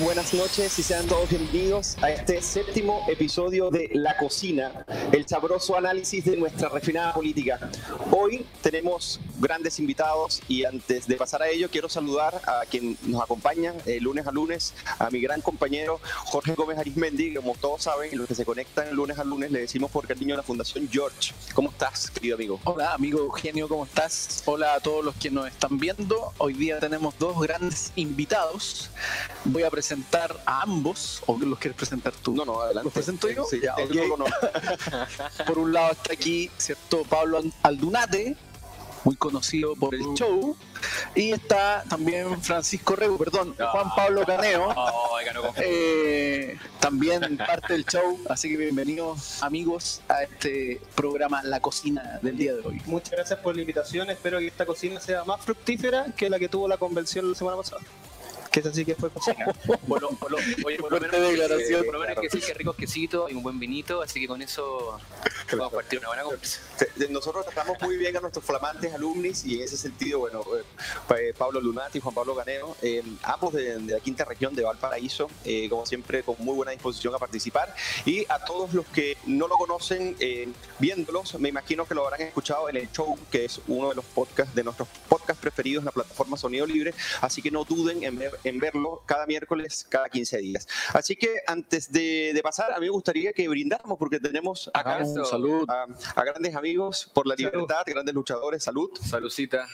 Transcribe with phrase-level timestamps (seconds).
[0.00, 5.76] buenas noches y sean todos bienvenidos a este séptimo episodio de La Cocina, el sabroso
[5.76, 7.70] análisis de nuestra refinada política.
[8.10, 13.22] Hoy tenemos grandes invitados y antes de pasar a ello quiero saludar a quien nos
[13.22, 18.10] acompaña eh, lunes a lunes, a mi gran compañero Jorge Gómez Arismendi, como todos saben,
[18.12, 20.88] y los que se conectan lunes a lunes le decimos por cariño a la Fundación
[20.90, 21.32] George.
[21.54, 22.60] ¿Cómo estás, querido amigo?
[22.64, 24.42] Hola, amigo Eugenio, ¿cómo estás?
[24.46, 26.32] Hola a todos los que nos están viendo.
[26.38, 28.90] Hoy día tenemos dos grandes invitados.
[29.44, 32.34] Voy a presentar a ambos, o los quieres presentar tú.
[32.34, 32.84] No, no, adelante.
[32.84, 33.44] ¿Los presento yo?
[33.44, 33.94] Sí, Ya, el ok.
[33.94, 34.24] logo no.
[35.46, 37.02] Por un lado está aquí, ¿cierto?
[37.04, 38.36] Pablo Aldunate,
[39.04, 40.56] muy conocido por el show.
[41.14, 44.74] Y está también Francisco Rego, perdón, Juan Pablo Caneo.
[45.56, 52.36] eh, también parte del show, así que bienvenidos amigos a este programa La Cocina del
[52.36, 52.82] día de hoy.
[52.86, 54.10] Muchas gracias por la invitación.
[54.10, 57.56] Espero que esta cocina sea más fructífera que la que tuvo la convención la semana
[57.56, 57.82] pasada.
[58.50, 59.46] Que esa sí que fue cocina.
[59.86, 61.80] Por lo, por lo- oye, por lo menos, declaración.
[61.82, 64.26] eh, por lo menos que sí, que ricos quesitos y un buen vinito, así que
[64.26, 64.98] con eso
[65.52, 66.60] vamos a partir una buena conversa.
[67.10, 70.64] Nosotros tratamos muy bien a nuestros flamantes alumnis y en ese sentido, bueno, eh,
[71.16, 74.64] eh, Pablo Lunati y Juan Pablo Ganeo, eh, ambos de, de la quinta región de
[74.64, 77.72] Valparaíso, eh, como siempre, con muy buena disposición a participar.
[78.04, 80.48] Y a todos los que no lo conocen, eh,
[80.80, 84.04] viéndolos, me imagino que lo habrán escuchado en el show, que es uno de los
[84.06, 88.18] podcasts, de nuestros podcasts preferidos en la plataforma Sonido Libre, así que no duden en,
[88.18, 90.66] ver- en verlo cada miércoles, cada 15 días.
[90.92, 95.00] Así que antes de, de pasar, a mí me gustaría que brindáramos, porque tenemos acá
[95.00, 95.24] eso.
[95.24, 95.64] salud.
[95.68, 97.52] a, a grandes amigos por la Salud.
[97.52, 99.66] libertad, grandes luchadores, salud, Salucita.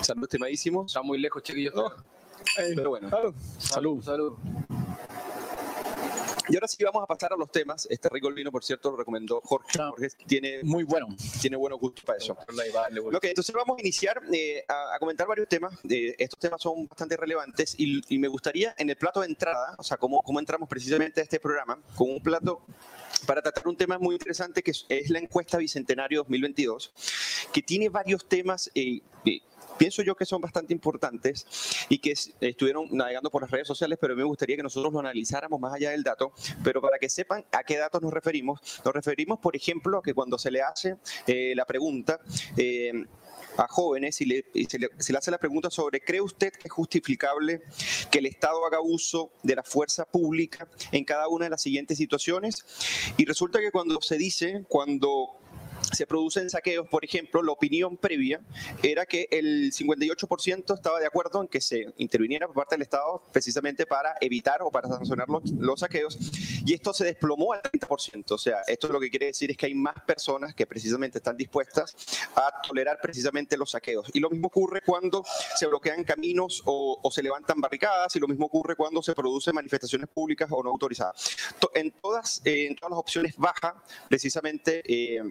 [0.00, 0.86] salud estimadísimos.
[0.92, 1.74] Está muy lejos, chiquillos.
[1.74, 1.92] No.
[2.56, 3.34] Pero bueno, Salud.
[3.58, 4.02] Salud.
[4.02, 4.38] Salud.
[6.48, 7.86] Y ahora sí vamos a pasar a los temas.
[7.90, 9.78] Este rico vino, por cierto, lo recomendó Jorge.
[9.78, 11.08] Jorge tiene, Muy bueno.
[11.40, 12.36] tiene buenos gustos para eso.
[12.74, 15.74] Vale, Ok, entonces vamos a iniciar eh, a, a comentar varios temas.
[15.88, 19.74] Eh, estos temas son bastante relevantes y, y me gustaría en el plato de entrada,
[19.78, 22.62] o sea, cómo, cómo entramos precisamente a este programa, con un plato
[23.26, 26.92] para tratar un tema muy interesante que es, es la encuesta Bicentenario 2022,
[27.52, 28.70] que tiene varios temas.
[28.74, 29.40] eh, eh,
[29.78, 31.46] Pienso yo que son bastante importantes
[31.88, 35.00] y que es- estuvieron navegando por las redes sociales, pero me gustaría que nosotros lo
[35.00, 36.32] analizáramos más allá del dato.
[36.64, 40.14] Pero para que sepan a qué datos nos referimos, nos referimos, por ejemplo, a que
[40.14, 40.96] cuando se le hace
[41.26, 42.18] eh, la pregunta,
[42.56, 42.92] eh,
[43.56, 46.52] a jóvenes y, le, y se, le, se le hace la pregunta sobre, ¿cree usted
[46.52, 47.62] que es justificable
[48.10, 51.98] que el Estado haga uso de la fuerza pública en cada una de las siguientes
[51.98, 52.64] situaciones?
[53.16, 55.37] Y resulta que cuando se dice, cuando
[55.80, 58.40] se producen saqueos, por ejemplo, la opinión previa
[58.82, 63.22] era que el 58% estaba de acuerdo en que se interviniera por parte del Estado
[63.32, 66.18] precisamente para evitar o para sancionar los, los saqueos
[66.66, 68.30] y esto se desplomó al 30%.
[68.32, 71.36] O sea, esto lo que quiere decir es que hay más personas que precisamente están
[71.36, 71.94] dispuestas
[72.34, 74.10] a tolerar precisamente los saqueos.
[74.12, 75.24] Y lo mismo ocurre cuando
[75.56, 80.08] se bloquean caminos o, se levantan barricadas y lo mismo ocurre cuando se producen manifestaciones
[80.08, 81.36] públicas o no autorizadas.
[81.58, 85.22] To- En todas, en todas las opciones baja precisamente eh,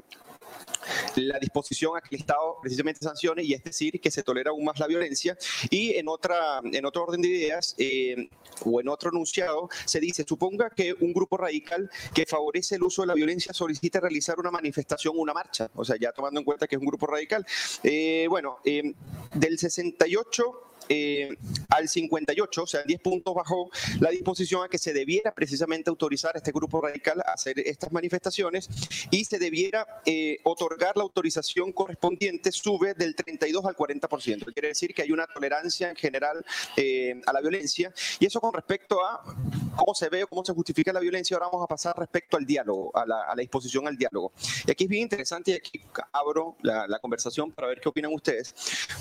[1.15, 4.65] la disposición a que el Estado precisamente sancione y es decir que se tolera aún
[4.65, 5.37] más la violencia.
[5.69, 8.29] Y en otra en otro orden de ideas eh,
[8.65, 13.01] o en otro enunciado se dice suponga que un grupo radical que favorece el uso
[13.01, 16.67] de la violencia solicita realizar una manifestación una marcha o sea ya tomando en cuenta
[16.67, 17.45] que es un grupo radical.
[17.83, 18.93] Eh, bueno eh,
[19.33, 21.37] del 68 eh,
[21.69, 26.35] al 58, o sea, 10 puntos bajó la disposición a que se debiera precisamente autorizar
[26.35, 28.69] a este grupo radical a hacer estas manifestaciones
[29.11, 34.53] y se debiera eh, otorgar la autorización correspondiente, sube del 32 al 40%.
[34.53, 36.45] Quiere decir que hay una tolerancia en general
[36.75, 39.23] eh, a la violencia y eso con respecto a
[39.77, 41.37] cómo se ve o cómo se justifica la violencia.
[41.37, 44.33] Ahora vamos a pasar respecto al diálogo, a la, a disposición al diálogo.
[44.65, 48.53] Y aquí es bien interesante y aquí abro la conversación para ver qué opinan ustedes,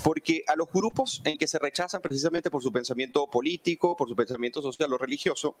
[0.03, 4.15] porque a los grupos en que se rechazan precisamente por su pensamiento político, por su
[4.15, 5.55] pensamiento social o religioso,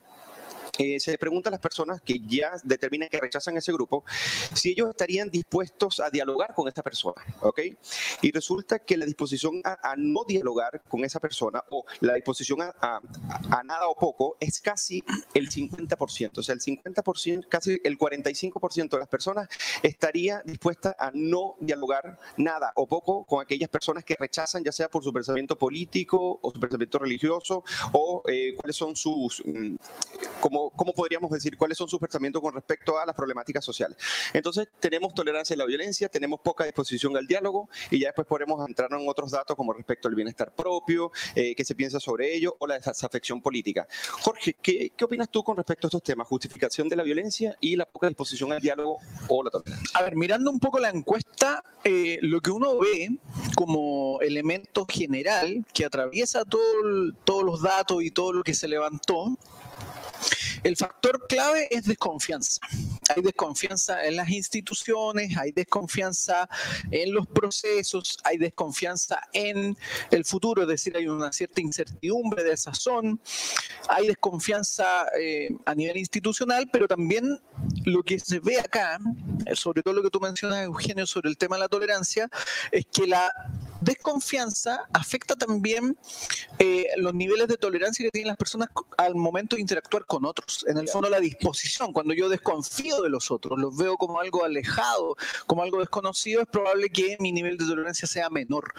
[0.77, 4.03] eh, se le pregunta a las personas que ya determinan que rechazan ese grupo
[4.53, 7.59] si ellos estarían dispuestos a dialogar con esta persona, ¿ok?
[8.21, 12.73] Y resulta que la disposición a, no dialogar con esa persona o la disposición a,
[12.81, 13.01] a-
[13.51, 15.03] a nada o poco es casi
[15.33, 19.47] el 50%, o sea, el 50%, casi el 45% de las personas
[19.83, 24.89] estaría dispuesta a no dialogar nada o poco con aquellas personas que rechazan, ya sea
[24.89, 27.63] por su pensamiento político o su pensamiento religioso
[27.93, 29.75] o eh, cuáles son sus, mm,
[30.39, 33.97] como cómo, podríamos decir cuáles son sus pensamientos con respecto a las problemáticas sociales.
[34.33, 38.67] Entonces, tenemos tolerancia a la violencia, tenemos poca disposición al diálogo y ya después podemos
[38.67, 42.55] entrar en otros datos como respecto al bienestar propio, eh, qué se piensa sobre ello
[42.59, 43.87] o la desafección política.
[44.21, 46.27] Jorge, ¿qué, ¿qué opinas tú con respecto a estos temas?
[46.27, 49.99] Justificación de la violencia y la poca disposición al diálogo o la tolerancia.
[49.99, 53.17] A ver, mirando un poco la encuesta, eh, lo que uno ve
[53.55, 56.67] como elemento general que atraviesa todo
[57.23, 59.37] todos los datos y todo lo que se levantó,
[60.63, 62.59] el factor clave es desconfianza.
[63.15, 66.49] Hay desconfianza en las instituciones, hay desconfianza
[66.91, 69.77] en los procesos, hay desconfianza en
[70.11, 73.19] el futuro, es decir, hay una cierta incertidumbre de sazón,
[73.89, 77.39] hay desconfianza eh, a nivel institucional, pero también
[77.85, 78.99] lo que se ve acá,
[79.53, 82.29] sobre todo lo que tú mencionas, Eugenio, sobre el tema de la tolerancia,
[82.71, 83.31] es que la
[83.81, 85.97] desconfianza afecta también
[86.59, 90.65] eh, los niveles de tolerancia que tienen las personas al momento de interactuar con otros.
[90.67, 94.43] En el fondo, la disposición, cuando yo desconfío de los otros, los veo como algo
[94.43, 95.15] alejado,
[95.45, 98.73] como algo desconocido, es probable que mi nivel de tolerancia sea menor.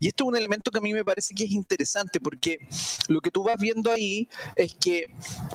[0.00, 2.58] Y esto es un elemento que a mí me parece que es interesante, porque
[3.08, 5.06] lo que tú vas viendo ahí es que,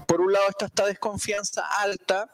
[0.08, 2.30] por un lado, está esta desconfianza alta,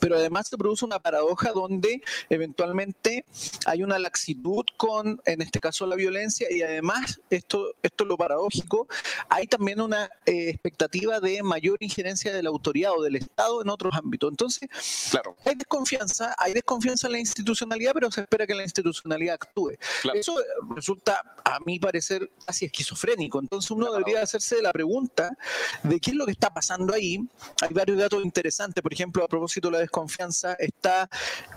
[0.00, 3.24] pero además se produce una paradoja donde eventualmente
[3.66, 8.16] hay una laxitud con, en este caso, la violencia y además, esto, esto es lo
[8.16, 8.88] paradójico,
[9.28, 13.68] hay también una eh, expectativa de mayor injerencia de la autoridad o del Estado en
[13.68, 14.30] otros ámbitos.
[14.30, 14.68] Entonces,
[15.10, 15.36] Claro.
[15.44, 19.72] hay desconfianza, hay desconfianza en la institucionalidad, pero se espera que la institucionalidad actúe.
[20.02, 20.18] Claro.
[20.18, 20.34] Eso
[20.74, 23.40] resulta, a mi parecer, casi esquizofrénico.
[23.40, 25.36] Entonces uno debería hacerse la pregunta
[25.82, 27.18] de qué es lo que está pasando ahí.
[27.60, 28.82] Hay varios datos interesantes.
[28.82, 31.08] Por ejemplo, a propósito de la desconfianza, está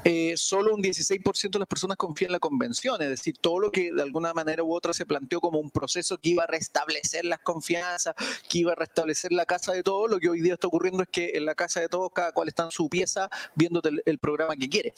[0.04, 3.02] eh, solo un 16% de las personas confían en la convención.
[3.02, 6.18] Es decir, todo lo que de alguna manera u otra se planteó como un proceso
[6.18, 8.16] que iba a restablecer las confianzas,
[8.50, 11.10] que iba a restablecer la casa de todos, lo que hoy día está ocurriendo es
[11.10, 14.20] que en la casa de todos cada cual está en su pieza viéndote el, el
[14.20, 14.94] programa que quiere.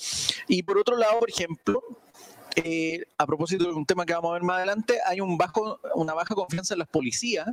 [0.47, 1.83] Y por otro lado, por ejemplo,
[2.63, 5.79] eh, a propósito de un tema que vamos a ver más adelante, hay un bajo,
[5.93, 7.47] una baja confianza en las policías.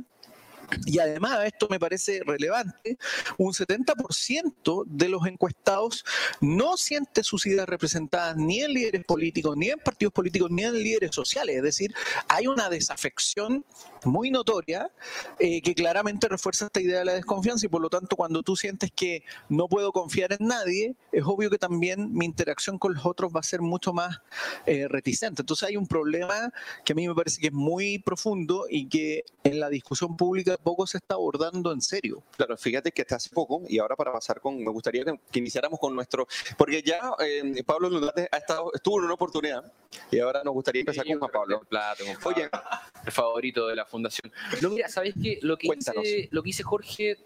[0.85, 2.97] Y además, esto me parece relevante,
[3.37, 6.05] un 70% de los encuestados
[6.41, 10.73] no siente sus ideas representadas ni en líderes políticos, ni en partidos políticos, ni en
[10.73, 11.57] líderes sociales.
[11.57, 11.93] Es decir,
[12.27, 13.65] hay una desafección
[14.05, 14.91] muy notoria
[15.39, 18.55] eh, que claramente refuerza esta idea de la desconfianza y por lo tanto cuando tú
[18.55, 23.05] sientes que no puedo confiar en nadie, es obvio que también mi interacción con los
[23.05, 24.21] otros va a ser mucho más
[24.65, 25.41] eh, reticente.
[25.41, 26.51] Entonces hay un problema
[26.83, 30.54] que a mí me parece que es muy profundo y que en la discusión pública
[30.57, 32.23] poco se está abordando en serio.
[32.37, 35.39] Claro, fíjate que hasta hace poco, y ahora para pasar con, me gustaría que, que
[35.39, 39.71] iniciáramos con nuestro, porque ya eh, Pablo Lunate ha estado, estuvo en una oportunidad,
[40.11, 41.61] y ahora nos gustaría empezar con Juan Pablo.
[41.61, 42.69] El plato, con Oye, Pablo,
[43.05, 44.31] el favorito de la fundación.
[44.61, 45.39] No, mira, ¿sabes qué?
[45.41, 46.03] Lo que, Cuéntanos.
[46.03, 47.17] dice, lo que dice Jorge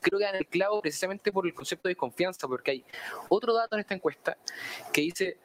[0.00, 2.84] creo que da en el clavo precisamente por el concepto de desconfianza, porque hay
[3.28, 4.36] otro dato en esta encuesta
[4.92, 5.38] que dice,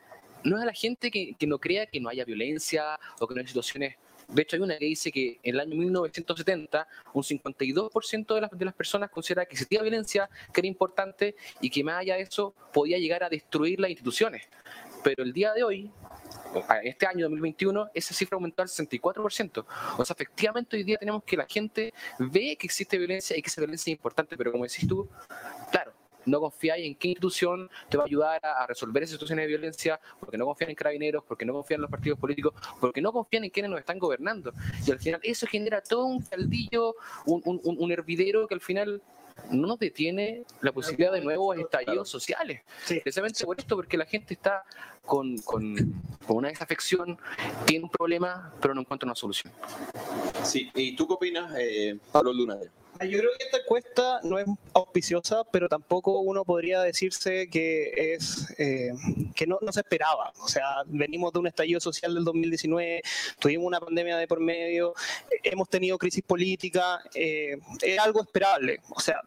[0.43, 3.33] no es a la gente que, que no crea que no haya violencia o que
[3.33, 3.95] no hay situaciones...
[4.31, 8.51] De hecho, hay una que dice que en el año 1970 un 52% de las,
[8.51, 12.21] de las personas considera que existía violencia, que era importante y que más allá de
[12.21, 14.47] eso podía llegar a destruir las instituciones.
[15.03, 15.91] Pero el día de hoy,
[16.83, 19.65] este año 2021, esa cifra aumentó al 64%.
[19.97, 23.49] O sea, efectivamente hoy día tenemos que la gente ve que existe violencia y que
[23.49, 25.09] esa violencia es importante, pero como decís tú,
[26.25, 29.47] no confiáis en qué institución te va a ayudar a, a resolver esas situaciones de
[29.47, 33.11] violencia, porque no confían en carabineros, porque no confían en los partidos políticos, porque no
[33.11, 34.53] confían en quienes nos están gobernando.
[34.85, 36.95] Y al final eso genera todo un caldillo,
[37.25, 39.01] un, un, un- un hervidero que al final
[39.49, 42.61] no nos detiene la posibilidad de nuevos estallidos sociales.
[43.01, 44.63] Precisamente por esto, porque la gente está
[45.05, 45.75] con, con,
[46.27, 47.17] con una desafección,
[47.65, 49.51] tiene un problema, pero no encuentra una solución.
[50.43, 52.69] sí, ¿y tú qué opinas, eh, Pablo Lunate?
[53.03, 58.53] Yo creo que esta encuesta no es auspiciosa, pero tampoco uno podría decirse que es
[58.59, 58.91] eh,
[59.35, 60.31] que no, se esperaba.
[60.41, 63.01] O sea, venimos de un estallido social del 2019,
[63.39, 64.93] tuvimos una pandemia de por medio,
[65.43, 68.79] hemos tenido crisis política, eh, es algo esperable.
[68.91, 69.21] O sea,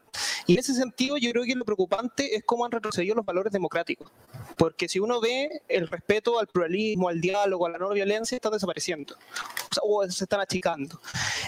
[0.47, 3.53] y en ese sentido yo creo que lo preocupante es cómo han retrocedido los valores
[3.53, 4.11] democráticos.
[4.57, 8.51] Porque si uno ve el respeto al pluralismo, al diálogo, a la no violencia, está
[8.51, 9.15] desapareciendo.
[9.15, 11.01] O, sea, o se están achicando.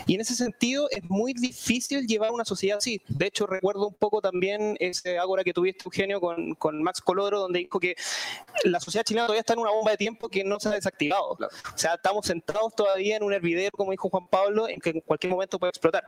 [0.06, 3.00] Y en ese sentido es muy difícil llevar una sociedad así.
[3.08, 7.40] De hecho, recuerdo un poco también ese ágora que tuviste, Eugenio, con, con Max Colodro,
[7.40, 7.96] donde dijo que
[8.64, 11.36] la sociedad chilena todavía está en una bomba de tiempo que no se ha desactivado.
[11.36, 11.52] Claro.
[11.74, 15.00] O sea, estamos sentados todavía en un hervidero, como dijo Juan Pablo, en que en
[15.00, 16.04] cualquier momento puede explotar.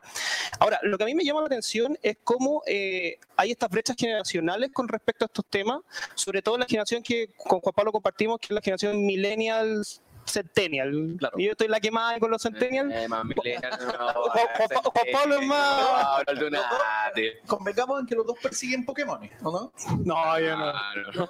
[0.59, 3.97] Ahora, lo que a mí me llama la atención es cómo eh, hay estas brechas
[3.99, 5.81] generacionales con respecto a estos temas,
[6.15, 11.19] sobre todo la generación que con Juan Pablo compartimos, que es la generación millennials, centennial.
[11.37, 12.91] Y yo estoy la quemada con los centennial.
[12.93, 16.23] Eh, más millennial, no, Juan Pablo es más.
[16.27, 17.41] Aldunate.
[17.47, 19.73] Convengamos en que los dos persiguen Pokémon, ¿o no?
[20.05, 20.69] No, yo no.
[20.69, 21.29] Ah, no.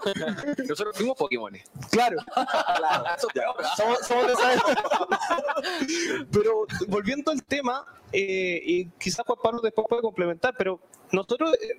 [0.69, 1.53] Nosotros fuimos Pokémon.
[1.91, 2.19] Claro.
[3.77, 4.63] somos, somos de esa
[6.33, 10.81] Pero volviendo al tema, eh, y quizás Juan Pablo después puede complementar, pero
[11.13, 11.79] nosotros eh,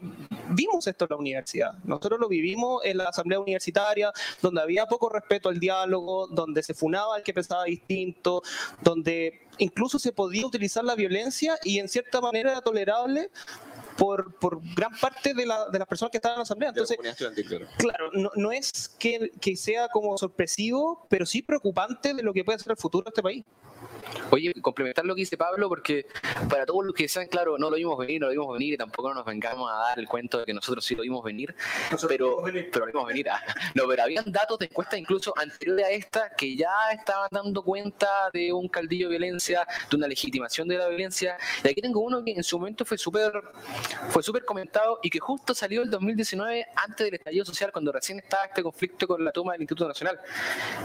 [0.50, 5.10] vimos esto en la universidad, nosotros lo vivimos en la asamblea universitaria, donde había poco
[5.10, 8.42] respeto al diálogo, donde se funaba al que pensaba distinto,
[8.82, 13.30] donde incluso se podía utilizar la violencia y en cierta manera era tolerable
[13.98, 16.70] por, por gran parte de, la, de, las personas que estaban en la asamblea.
[16.70, 16.98] Entonces,
[17.78, 22.46] claro, no, no es que, que, sea como sorpresivo, pero sí preocupante de lo que
[22.46, 23.44] puede ser el futuro de este país.
[24.32, 26.08] Oye, complementar lo que dice Pablo, porque
[26.50, 28.78] para todos los que sean, claro, no lo vimos venir, no lo vimos venir, y
[28.78, 31.56] tampoco nos vengamos a dar el cuento de que nosotros sí lo vimos venir,
[32.08, 33.30] pero, pero lo vimos venir.
[33.30, 33.42] Ah,
[33.76, 38.30] no, pero habían datos de encuestas incluso anteriores a esta que ya estaban dando cuenta
[38.34, 41.38] de un caldillo de violencia, de una legitimación de la violencia.
[41.64, 43.32] Y aquí tengo uno que en su momento fue súper
[44.10, 48.20] fue súper comentado y que justo salió el 2019 antes del estallido social, cuando recién
[48.20, 50.20] estaba este conflicto con la toma del Instituto Nacional.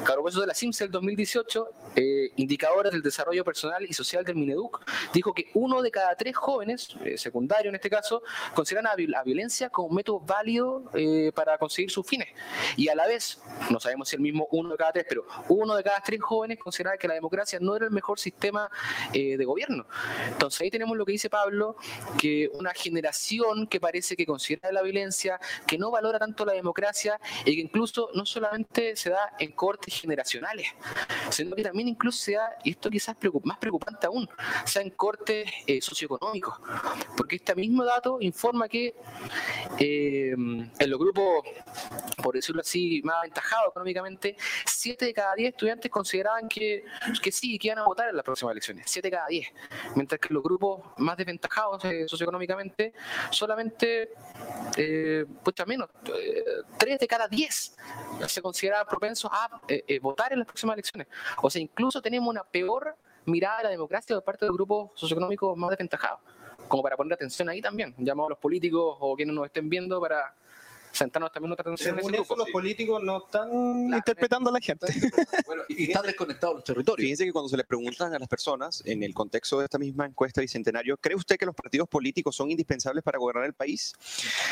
[0.04, 4.34] Caro eso de la CIMSE del 2018, eh, indicadores del desarrollo personal y social del
[4.34, 8.22] Mineduc, dijo que uno de cada tres jóvenes, eh, secundario en este caso,
[8.54, 12.28] consideran a la violencia como un método válido eh, para conseguir sus fines.
[12.76, 15.76] Y a la vez, no sabemos si el mismo uno de cada tres, pero uno
[15.76, 18.70] de cada tres jóvenes consideraba que la democracia no era el mejor sistema
[19.12, 19.86] eh, de gobierno.
[20.28, 21.76] Entonces ahí tenemos lo que dice Pablo,
[22.18, 27.20] que una generación que parece que considera la violencia, que no valora tanto la democracia
[27.44, 30.68] y que incluso no solamente se da en cortes generacionales,
[31.30, 34.28] sino que también incluso se da, y esto quizás más preocupante aún,
[34.64, 36.54] sean cortes eh, socioeconómicos,
[37.16, 38.94] porque este mismo dato informa que
[39.80, 41.44] eh, en los grupos,
[42.22, 46.84] por decirlo así, más aventajados económicamente, 7 de cada 10 estudiantes consideraban que,
[47.20, 49.48] que sí, que iban a votar en las próximas elecciones, 7 de cada 10,
[49.96, 52.92] mientras que los grupos más desventajados eh, socioeconómicamente,
[53.30, 54.10] solamente,
[55.42, 55.88] pues menos,
[56.78, 57.76] 3 de cada 10
[58.28, 59.60] se consideraban propensos a
[60.00, 61.08] votar en las próximas elecciones.
[61.42, 62.83] O sea, incluso tenemos una peor
[63.26, 66.20] mirada a la democracia por parte de los grupos socioeconómicos más desventajados.
[66.68, 67.94] Como para poner atención ahí también.
[67.98, 70.34] Llamamos a los políticos o quienes nos estén viendo para
[70.94, 71.98] sentarnos también otra atención.
[71.98, 74.86] en eso, los políticos no están interpretando a la gente.
[75.46, 77.04] Bueno, y están desconectados los territorios.
[77.04, 80.06] Fíjense que cuando se le preguntan a las personas, en el contexto de esta misma
[80.06, 83.92] encuesta bicentenario, ¿cree usted que los partidos políticos son indispensables para gobernar el país?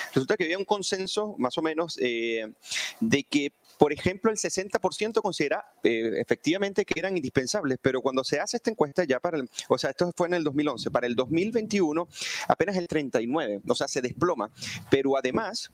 [0.09, 2.53] Resulta que había un consenso, más o menos, eh,
[3.01, 8.41] de que por ejemplo, el 60% considera eh, efectivamente que eran indispensables, pero cuando se
[8.41, 11.15] hace esta encuesta ya para el, o sea, esto fue en el 2011, para el
[11.15, 12.09] 2021
[12.49, 14.51] apenas el 39, o sea, se desploma,
[14.91, 15.71] pero además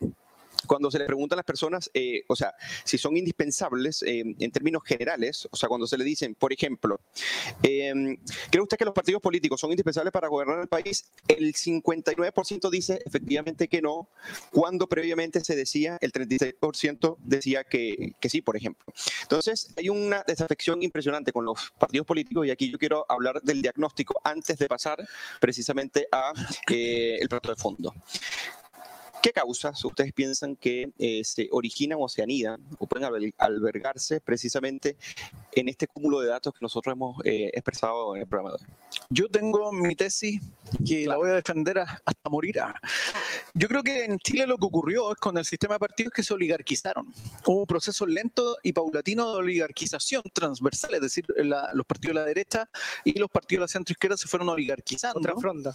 [0.66, 4.50] cuando se le pregunta a las personas, eh, o sea, si son indispensables eh, en
[4.50, 7.00] términos generales, o sea, cuando se le dicen, por ejemplo,
[7.62, 8.18] eh,
[8.50, 11.10] ¿cree usted que los partidos políticos son indispensables para gobernar el país?
[11.26, 14.08] El 59% dice efectivamente que no,
[14.50, 18.92] cuando previamente se decía, el 36% decía que, que sí, por ejemplo.
[19.22, 23.62] Entonces, hay una desafección impresionante con los partidos políticos y aquí yo quiero hablar del
[23.62, 25.06] diagnóstico antes de pasar
[25.40, 26.32] precisamente a
[26.68, 27.94] el plato de fondo.
[29.22, 34.96] ¿Qué causas ustedes piensan que eh, se originan o se anidan o pueden albergarse precisamente
[35.52, 38.70] en este cúmulo de datos que nosotros hemos eh, expresado en el programa de hoy?
[39.10, 40.40] Yo tengo mi tesis
[40.86, 42.60] que la voy a defender hasta morir.
[43.54, 46.22] Yo creo que en Chile lo que ocurrió es con el sistema de partidos que
[46.22, 47.12] se oligarquizaron.
[47.46, 52.26] Hubo un proceso lento y paulatino de oligarquización transversal, es decir, los partidos de la
[52.26, 52.68] derecha
[53.04, 55.18] y los partidos de la centro izquierda se fueron oligarquizando.
[55.18, 55.74] Otra fronda.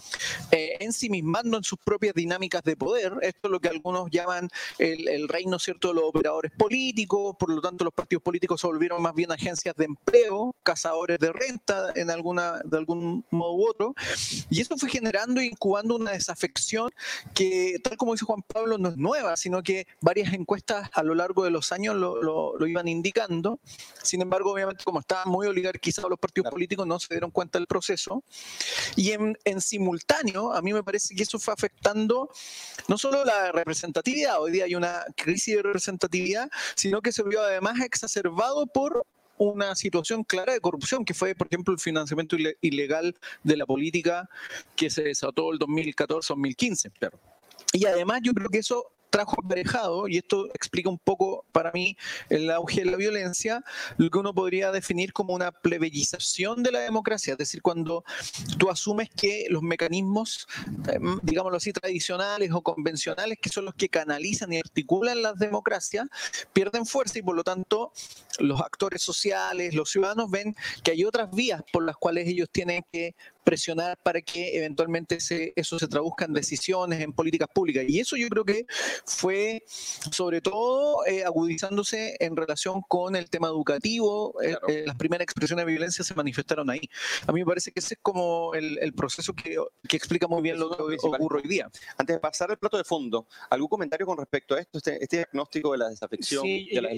[0.50, 4.48] Eh, ensimismando en sus propias dinámicas de poder esto es lo que algunos llaman
[4.78, 9.02] el, reino cierto de los operadores políticos, por lo tanto los partidos políticos se volvieron
[9.02, 13.94] más bien agencias de empleo, cazadores de renta en alguna, de algún modo u otro,
[14.50, 16.90] y eso fue generando e incubando una desafección
[17.34, 21.14] que, tal como dice Juan Pablo, no es nueva, sino que varias encuestas a lo
[21.14, 23.60] largo de los años lo, lo, iban indicando.
[24.02, 27.66] Sin embargo, obviamente, como estaban muy oligarquizados los partidos políticos, no se dieron cuenta del
[27.66, 28.22] proceso.
[28.96, 32.30] Y en, en simultáneo, a mí me parece que eso fue afectando
[32.88, 37.42] no solo la representatividad, hoy día hay una crisis de representatividad, sino que se vio
[37.42, 39.04] además exacerbado por
[39.36, 44.28] una situación clara de corrupción, que fue, por ejemplo, el financiamiento ilegal de la política
[44.76, 46.92] que se desató el 2014-2015.
[47.72, 51.96] Y además yo creo que eso trajo aparejado, y esto explica un poco para mí
[52.30, 53.62] el auge de la violencia,
[53.96, 58.04] lo que uno podría definir como una plebeyización de la democracia, es decir, cuando
[58.58, 60.48] tú asumes que los mecanismos,
[60.88, 66.08] eh, digámoslo así, tradicionales o convencionales, que son los que canalizan y articulan las democracias,
[66.52, 67.92] pierden fuerza y por lo tanto
[68.40, 72.82] los actores sociales, los ciudadanos ven que hay otras vías por las cuales ellos tienen
[72.90, 73.14] que
[73.44, 75.18] presionar para que eventualmente
[75.54, 77.84] eso se traduzca en decisiones, en políticas públicas.
[77.86, 78.66] Y eso yo creo que
[79.04, 79.62] fue
[80.10, 84.34] sobre todo eh, agudizándose en relación con el tema educativo.
[84.42, 86.88] Eh, eh, las primeras expresiones de violencia se manifestaron ahí.
[87.26, 89.56] A mí me parece que ese es como el, proceso que,
[89.94, 91.70] explica muy bien lo que ocurre hoy día.
[91.98, 95.18] Antes de pasar al plato de fondo, ¿algún comentario con respecto a esto, este, este
[95.18, 96.90] diagnóstico de la desafección, de la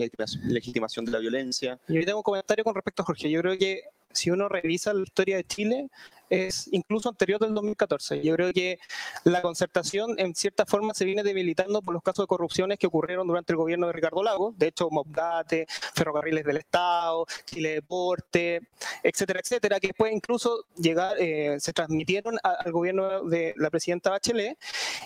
[0.45, 1.79] legitimación de la violencia?
[1.89, 3.31] Yo tengo un comentario con respecto a Jorge.
[3.31, 5.89] Yo creo que si uno revisa la historia de Chile,
[6.31, 8.23] es incluso anterior del 2014.
[8.23, 8.79] Yo creo que
[9.25, 13.27] la concertación en cierta forma se viene debilitando por los casos de corrupciones que ocurrieron
[13.27, 18.61] durante el gobierno de Ricardo Lagos, de hecho Mobgate, Ferrocarriles del Estado, Chile Deporte,
[19.03, 24.59] etcétera, etcétera, que después incluso llegar, eh, se transmitieron al gobierno de la presidenta Bachelet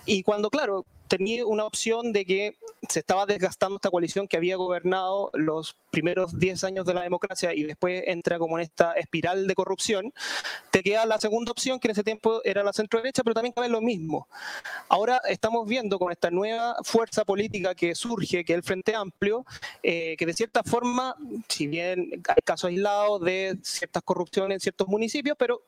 [0.07, 2.57] y cuando, claro, tenía una opción de que
[2.89, 7.53] se estaba desgastando esta coalición que había gobernado los primeros 10 años de la democracia
[7.53, 10.15] y después entra como en esta espiral de corrupción,
[10.71, 13.53] te queda la segunda opción que en ese tiempo era la centro derecha, pero también
[13.53, 14.29] cabe lo mismo.
[14.89, 19.45] Ahora estamos viendo con esta nueva fuerza política que surge, que es el Frente Amplio,
[19.83, 21.17] eh, que de cierta forma,
[21.49, 25.63] si bien hay casos aislados de ciertas corrupciones en ciertos municipios, pero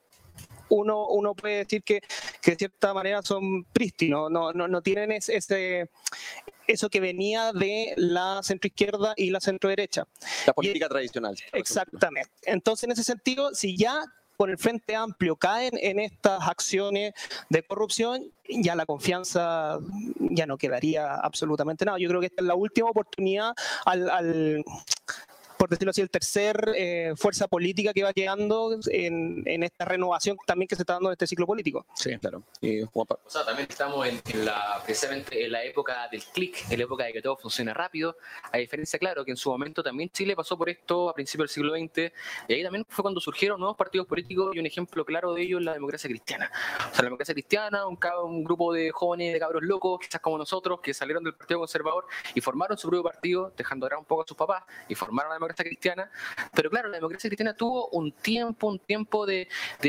[0.69, 2.01] uno, uno puede decir que,
[2.41, 5.91] que de cierta manera son prístinos, no, no, no tienen ese,
[6.69, 10.07] eso que venía de la centroizquierda y la centroderecha.
[10.47, 11.35] La política tradicional.
[11.53, 12.31] Exactamente.
[12.43, 14.05] Entonces, en ese sentido, si ya
[14.43, 17.13] por el Frente Amplio caen en estas acciones
[17.49, 19.79] de corrupción, ya la confianza
[20.19, 21.97] ya no quedaría absolutamente nada.
[22.01, 23.53] Yo creo que esta es la última oportunidad
[23.85, 24.65] al
[25.63, 30.37] por decirlo así, el tercer eh, fuerza política que va quedando en, en, esta renovación
[30.45, 31.87] también que se está dando en este ciclo político.
[31.95, 32.43] Sí, claro.
[32.61, 36.85] Y, o sea, también estamos en, la, precisamente en la época del clic, en la
[36.85, 38.17] época de que todo funciona rápido.
[38.51, 41.55] A diferencia, claro, que en su momento también Chile pasó por esto a principios del
[41.55, 42.13] siglo XX,
[42.49, 45.59] y ahí también fue cuando surgieron nuevos partidos políticos y un ejemplo claro de ello
[45.59, 46.51] es la democracia cristiana.
[46.91, 50.39] O sea, la democracia cristiana, un, un grupo de jóvenes, de cabros locos, quizás como
[50.39, 54.23] nosotros, que salieron del Partido Conservador y formaron su propio partido, dejando atrás un poco
[54.23, 56.11] a sus papás, y formaron la democracia cristiana,
[56.55, 59.49] pero claro, la democracia cristiana tuvo un tiempo, un tiempo de,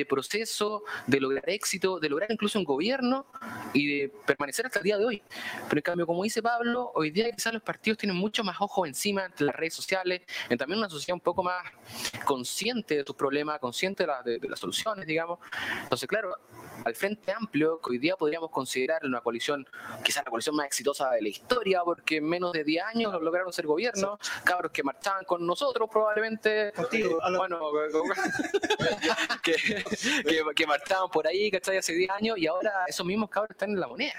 [0.10, 3.26] proceso, de lograr éxito, de lograr incluso un gobierno
[3.74, 5.24] y de permanecer hasta el día de hoy.
[5.70, 8.86] Pero en cambio, como dice Pablo, hoy día quizás los partidos tienen mucho más ojo
[8.86, 11.64] encima de las redes sociales, en también una sociedad un poco más
[12.26, 15.40] consciente de sus problemas, consciente de, de las soluciones, digamos.
[15.84, 16.36] Entonces, claro,
[16.86, 19.68] al Frente Amplio, que hoy día podríamos considerar una coalición,
[20.04, 23.52] quizás la coalición más exitosa de la historia, porque en menos de 10 años lograron
[23.54, 27.60] ser gobierno, cabros que marchaban con nosotros probablemente, Contigo, bueno,
[29.44, 29.56] que,
[30.56, 31.78] que, marchaban por ahí, ¿cachai?
[31.78, 34.16] Hace 10 años y ahora esos mismos cabros están en la moneda.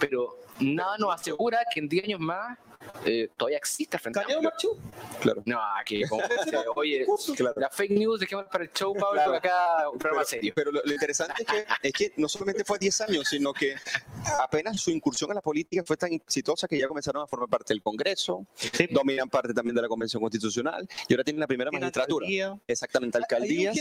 [0.00, 2.58] Pero nada nos asegura que en 10 años más
[3.04, 4.52] eh, todavía existe el Frente Amplio.
[5.20, 5.42] Claro.
[5.44, 6.22] No, aquí, como,
[6.76, 7.06] oye,
[7.56, 9.34] la fake news, dejemos para el show, Pablo, claro.
[9.34, 10.52] acá un programa serio.
[10.54, 13.74] Pero lo, interesante es que, es que no solamente fue 10 años, sino que
[14.40, 17.74] apenas su incursión en la política fue tan exitosa que ya comenzaron a formar parte
[17.74, 18.46] del Congreso,
[18.90, 22.26] dominan parte también de la Convención Constitucional y ahora tienen la primera magistratura.
[22.66, 23.76] Exactamente, alcaldías.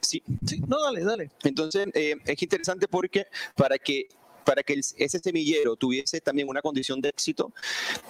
[0.00, 0.22] Sí.
[0.46, 0.60] sí.
[0.66, 1.30] No, dale, dale.
[1.44, 4.08] Entonces, eh, es interesante porque para que
[4.44, 7.52] para que ese semillero tuviese también una condición de éxito,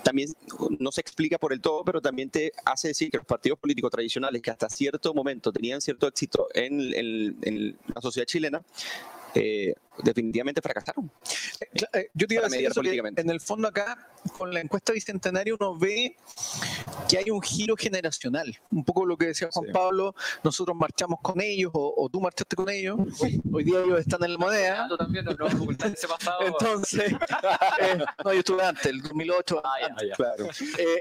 [0.02, 0.32] también
[0.78, 3.90] no se explica por el todo, pero también te hace decir que los partidos políticos
[3.90, 8.62] tradicionales que hasta cierto momento tenían cierto éxito en, en la sociedad chilena,
[9.34, 11.10] eh, definitivamente fracasaron.
[11.60, 12.70] Eh, eh, yo te iba a decir
[13.16, 16.16] en el fondo acá, con la encuesta bicentenaria, uno ve
[17.08, 18.56] que hay un giro generacional.
[18.70, 22.68] Un poco lo que decía Juan Pablo, nosotros marchamos con ellos o, tú marchaste con
[22.70, 22.98] ellos.
[23.52, 24.88] Hoy día ellos están en la moneda.
[26.46, 27.12] Entonces,
[28.24, 29.62] no, yo estuve antes, el 2008.
[29.64, 29.76] Ah,
[30.16, 30.48] claro.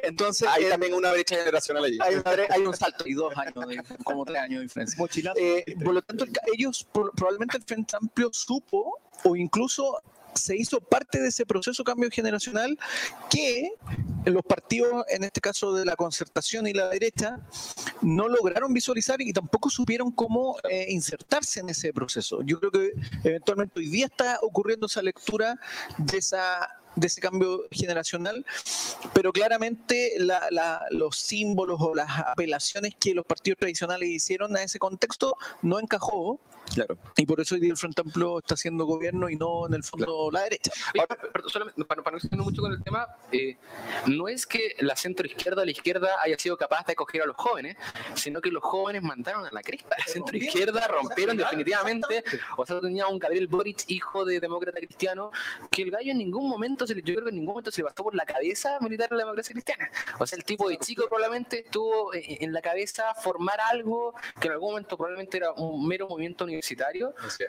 [0.04, 1.98] entonces, hay también una brecha generacional allí.
[2.02, 3.54] Hay, un salto y dos años,
[4.04, 4.98] como tres años de diferencia.
[5.84, 8.81] por lo tanto, ellos, probablemente el Frente Amplio supo
[9.24, 10.02] o incluso
[10.34, 12.78] se hizo parte de ese proceso cambio generacional
[13.30, 13.72] que
[14.26, 17.40] los partidos, en este caso de la concertación y la derecha,
[18.02, 22.42] no lograron visualizar y tampoco supieron cómo eh, insertarse en ese proceso.
[22.44, 22.92] Yo creo que
[23.24, 25.60] eventualmente hoy día está ocurriendo esa lectura
[25.98, 28.46] de esa de ese cambio generacional,
[29.14, 30.14] pero claramente
[30.92, 36.40] los símbolos o las apelaciones que los partidos tradicionales hicieron a ese contexto no encajó.
[36.74, 36.98] Claro.
[37.18, 39.84] Y por eso hoy día el Frente Amplio está haciendo gobierno y no en el
[39.84, 40.72] fondo la derecha.
[40.98, 43.58] Ahora, solamente, para, no extender mucho con el tema, eh,
[44.08, 47.26] no es que la centro izquierda o la izquierda haya sido capaz de acoger a
[47.26, 47.78] los jóvenes,
[48.16, 49.96] sino que los jóvenes mandaron a la crispa.
[49.98, 52.24] La centro izquierda rompieron definitivamente.
[52.58, 55.32] O sea, tenía un Gabriel Boric, hijo de demócrata cristiano,
[55.70, 57.82] que el gallo en ningún momento, se le, yo creo que en ningún momento se
[57.82, 59.90] le pasó por la cabeza militar la democracia cristiana.
[60.20, 64.54] O sea, el tipo de chico probablemente tuvo en la cabeza formar algo que en
[64.54, 66.61] algún momento probablemente era un mero movimiento universitario,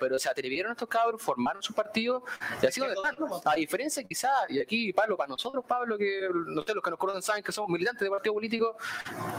[0.00, 2.24] pero se atrevieron estos cabros, formaron su partido
[2.62, 3.16] y así donde están.
[3.44, 6.98] A diferencia quizá, y aquí Pablo, para nosotros, Pablo, que no sé, los que nos
[6.98, 8.76] conocen saben que somos militantes de partido político,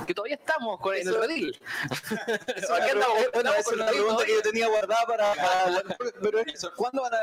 [0.07, 1.61] que todavía estamos con, en el redil.
[3.33, 5.33] bueno, es una pregunta que yo tenía guardada para...
[6.21, 7.19] pero eso, ¿cuándo, van a,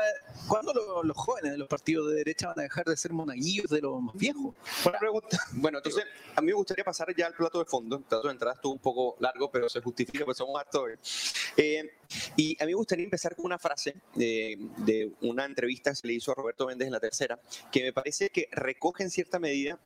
[0.47, 3.69] ¿cuándo los, los jóvenes de los partidos de derecha van a dejar de ser monaguillos
[3.69, 4.53] de los más viejos?
[4.83, 5.37] Buena pregunta.
[5.53, 7.97] Bueno, entonces, a mí me gustaría pasar ya al plato de fondo.
[7.97, 10.99] El plato de entrada estuvo un poco largo, pero se justifica, pues somos actores.
[11.57, 12.00] Eh,
[12.35, 16.13] y a mí me gustaría empezar con una frase de, una entrevista que se le
[16.13, 17.39] hizo a Roberto Méndez en la tercera,
[17.71, 19.79] que me parece que recoge en cierta medida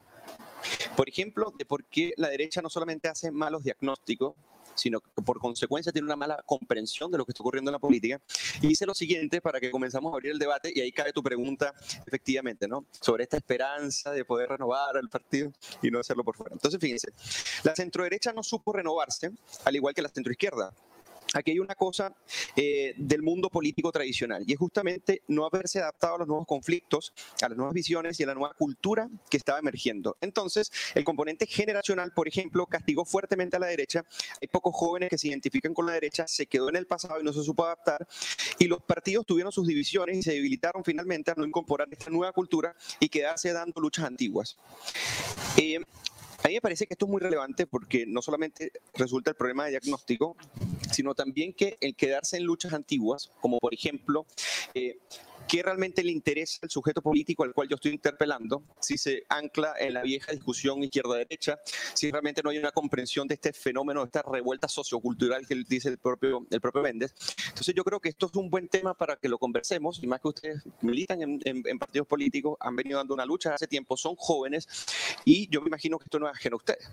[0.96, 4.34] por ejemplo, de por qué la derecha no solamente hace malos diagnósticos,
[4.76, 7.80] sino que por consecuencia tiene una mala comprensión de lo que está ocurriendo en la
[7.80, 8.22] política.
[8.62, 11.24] Y dice lo siguiente para que comenzamos a abrir el debate y ahí cae tu
[11.24, 11.74] pregunta,
[12.06, 12.86] efectivamente, ¿no?
[13.00, 16.54] Sobre esta esperanza de poder renovar al partido y no hacerlo por fuera.
[16.54, 17.14] Entonces, fíjense,
[17.64, 19.32] la centroderecha no supo renovarse,
[19.64, 20.74] al igual que la centroizquierda
[21.40, 22.16] aquí hay una cosa
[22.56, 27.14] eh, del mundo político tradicional y es justamente no haberse adaptado a los nuevos conflictos,
[27.42, 30.18] a las nuevas visiones y a la nueva cultura que estaba emergiendo.
[30.22, 34.04] Entonces, el componente generacional, por ejemplo, castigó fuertemente a la derecha.
[34.42, 37.24] Hay pocos jóvenes que se identifican con la derecha, se quedó en el pasado y
[37.24, 38.08] no se supo adaptar
[38.60, 42.32] y los partidos tuvieron sus divisiones y se debilitaron finalmente a no incorporar esta nueva
[42.32, 44.58] cultura y quedarse dando luchas antiguas.
[45.58, 45.80] Eh,
[46.46, 49.66] a mí me parece que esto es muy relevante porque no solamente resulta el problema
[49.66, 50.38] de diagnóstico,
[50.92, 54.28] sino también que el quedarse en luchas antiguas, como por ejemplo
[54.76, 55.00] eh,
[55.56, 59.74] qué realmente le interesa al sujeto político al cual yo estoy interpelando, si se ancla
[59.80, 61.60] en la vieja discusión izquierda-derecha,
[61.94, 65.88] si realmente no hay una comprensión de este fenómeno, de esta revuelta sociocultural que dice
[65.88, 67.16] el propio, el propio Méndez.
[67.48, 70.20] Entonces yo creo que esto es un buen tema para que lo conversemos, y más
[70.20, 74.16] que ustedes militan en, en partidos políticos, han venido dando una lucha hace tiempo, son
[74.18, 74.68] jóvenes,
[75.24, 76.90] y yo me imagino que esto no es ajeno a ustedes.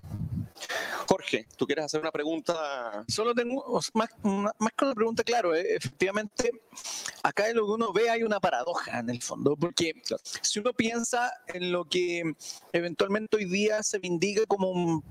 [1.07, 3.05] Jorge, ¿tú quieres hacer una pregunta?
[3.09, 6.51] Solo tengo, más, más que una pregunta, claro, eh, efectivamente,
[7.23, 9.93] acá en lo que uno ve hay una paradoja en el fondo, porque
[10.41, 12.35] si uno piensa en lo que
[12.73, 15.05] eventualmente hoy día se vindica como un,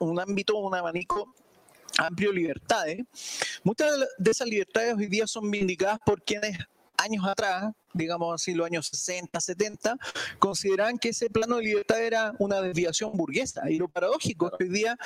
[0.00, 1.34] un ámbito, un abanico
[1.98, 2.98] amplio de libertades,
[3.62, 6.58] muchas de esas libertades hoy día son vindicadas por quienes
[7.06, 9.96] años atrás, digamos así, los años 60, 70,
[10.38, 13.70] consideraban que ese plano de libertad era una desviación burguesa.
[13.70, 14.98] Y lo paradójico es que hoy día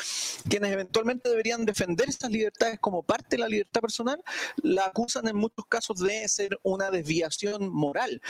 [0.49, 4.23] quienes eventualmente deberían defender estas libertades como parte de la libertad personal,
[4.63, 8.21] la acusan en muchos casos de ser una desviación moral.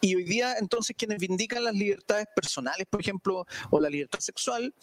[0.00, 4.74] Y hoy día entonces quienes vindican las libertades personales, por ejemplo, o la libertad sexual,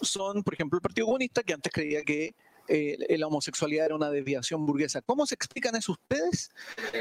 [0.00, 2.34] son, por ejemplo, el Partido Comunista, que antes creía que
[2.68, 5.00] eh, la homosexualidad era una desviación burguesa.
[5.02, 6.50] ¿Cómo se explican eso ustedes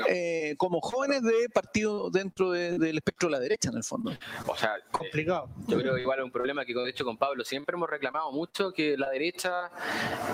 [0.09, 4.17] eh, como jóvenes de partido dentro del espectro de la derecha, en el fondo?
[4.45, 5.49] O sea, complicado.
[5.67, 8.31] yo creo que igual es un problema que, de hecho, con Pablo siempre hemos reclamado
[8.31, 9.69] mucho que la derecha,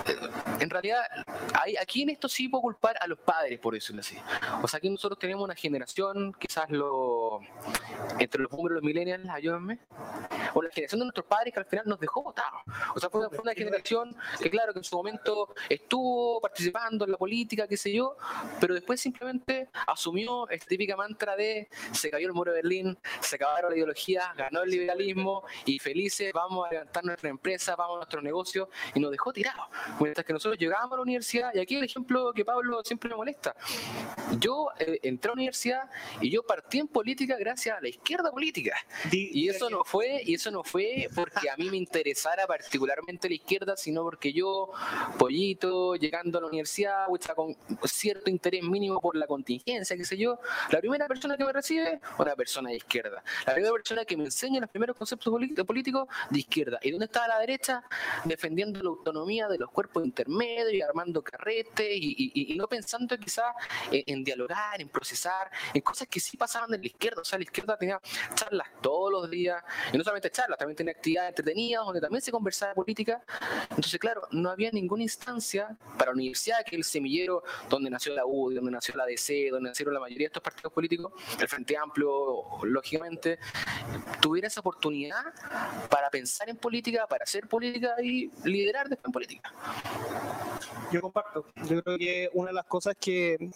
[0.06, 0.16] eh,
[0.60, 1.02] en realidad,
[1.60, 4.16] hay, aquí en esto sí puedo culpar a los padres, por decirlo así.
[4.62, 7.40] O sea, aquí nosotros tenemos una generación, quizás lo,
[8.18, 9.78] entre los boomers y los millennials, ayúdenme,
[10.54, 12.62] o la generación de nuestros padres que al final nos dejó votados.
[12.94, 15.23] O sea, fue una generación que, claro, que en su momento
[15.68, 18.16] estuvo participando en la política, qué sé yo,
[18.60, 23.36] pero después simplemente asumió esta típica mantra de se cayó el muro de Berlín, se
[23.36, 27.98] acabaron la ideología, ganó el liberalismo y felices vamos a levantar nuestra empresa, vamos a
[27.98, 29.66] nuestro negocio y nos dejó tirados.
[30.00, 33.16] Mientras que nosotros llegábamos a la universidad, y aquí el ejemplo que Pablo siempre me
[33.16, 33.54] molesta,
[34.38, 38.30] yo eh, entré a la universidad y yo partí en política gracias a la izquierda
[38.30, 38.76] política.
[39.10, 43.34] Y eso no fue, y eso no fue porque a mí me interesara particularmente la
[43.34, 44.70] izquierda, sino porque yo
[45.18, 50.38] pollito, llegando a la universidad, con cierto interés mínimo por la contingencia, qué sé yo.
[50.70, 53.22] La primera persona que me recibe, una persona de izquierda.
[53.46, 55.32] La primera persona que me enseña los primeros conceptos
[55.66, 56.78] políticos, de izquierda.
[56.82, 57.84] ¿Y dónde estaba la derecha?
[58.24, 63.54] Defendiendo la autonomía de los cuerpos intermedios y armando carretes y, no pensando quizás
[63.90, 67.22] en, dialogar, en procesar, en cosas que sí pasaban en la izquierda.
[67.22, 68.00] O sea, la izquierda tenía
[68.34, 72.30] charlas todos los días, y no solamente charlas, también tenía actividades entretenidas donde también se
[72.30, 73.22] conversaba política.
[73.70, 78.14] Entonces, claro, no había ninguna instancia para la universidad, que es el semillero donde nació
[78.14, 81.48] la U, donde nació la DC, donde nacieron la mayoría de estos partidos políticos, el
[81.48, 83.38] Frente Amplio, lógicamente,
[84.20, 85.22] tuviera esa oportunidad
[85.88, 89.52] para pensar en política, para hacer política y liderar después en política.
[90.92, 91.46] Yo comparto.
[91.68, 93.50] Yo creo que una de las cosas que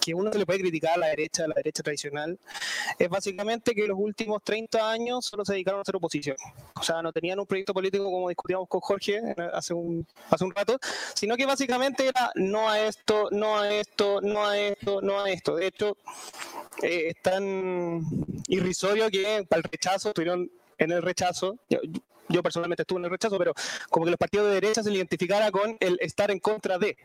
[0.00, 2.38] que uno se le puede criticar a la derecha, a la derecha tradicional,
[2.98, 6.36] es básicamente que los últimos 30 años solo se dedicaron a hacer oposición.
[6.74, 9.20] O sea, no tenían un proyecto político como discutíamos con Jorge
[9.52, 10.78] hace un, hace un rato,
[11.14, 15.30] sino que básicamente era no a esto, no a esto, no a esto, no a
[15.30, 15.56] esto.
[15.56, 15.96] De hecho,
[16.82, 18.02] eh, es tan
[18.48, 21.58] irrisorio que para el rechazo estuvieron en el rechazo.
[21.68, 21.78] Yo,
[22.28, 23.54] yo personalmente estuve en el rechazo, pero
[23.90, 26.96] como que los partidos de derecha se identificara con el estar en contra de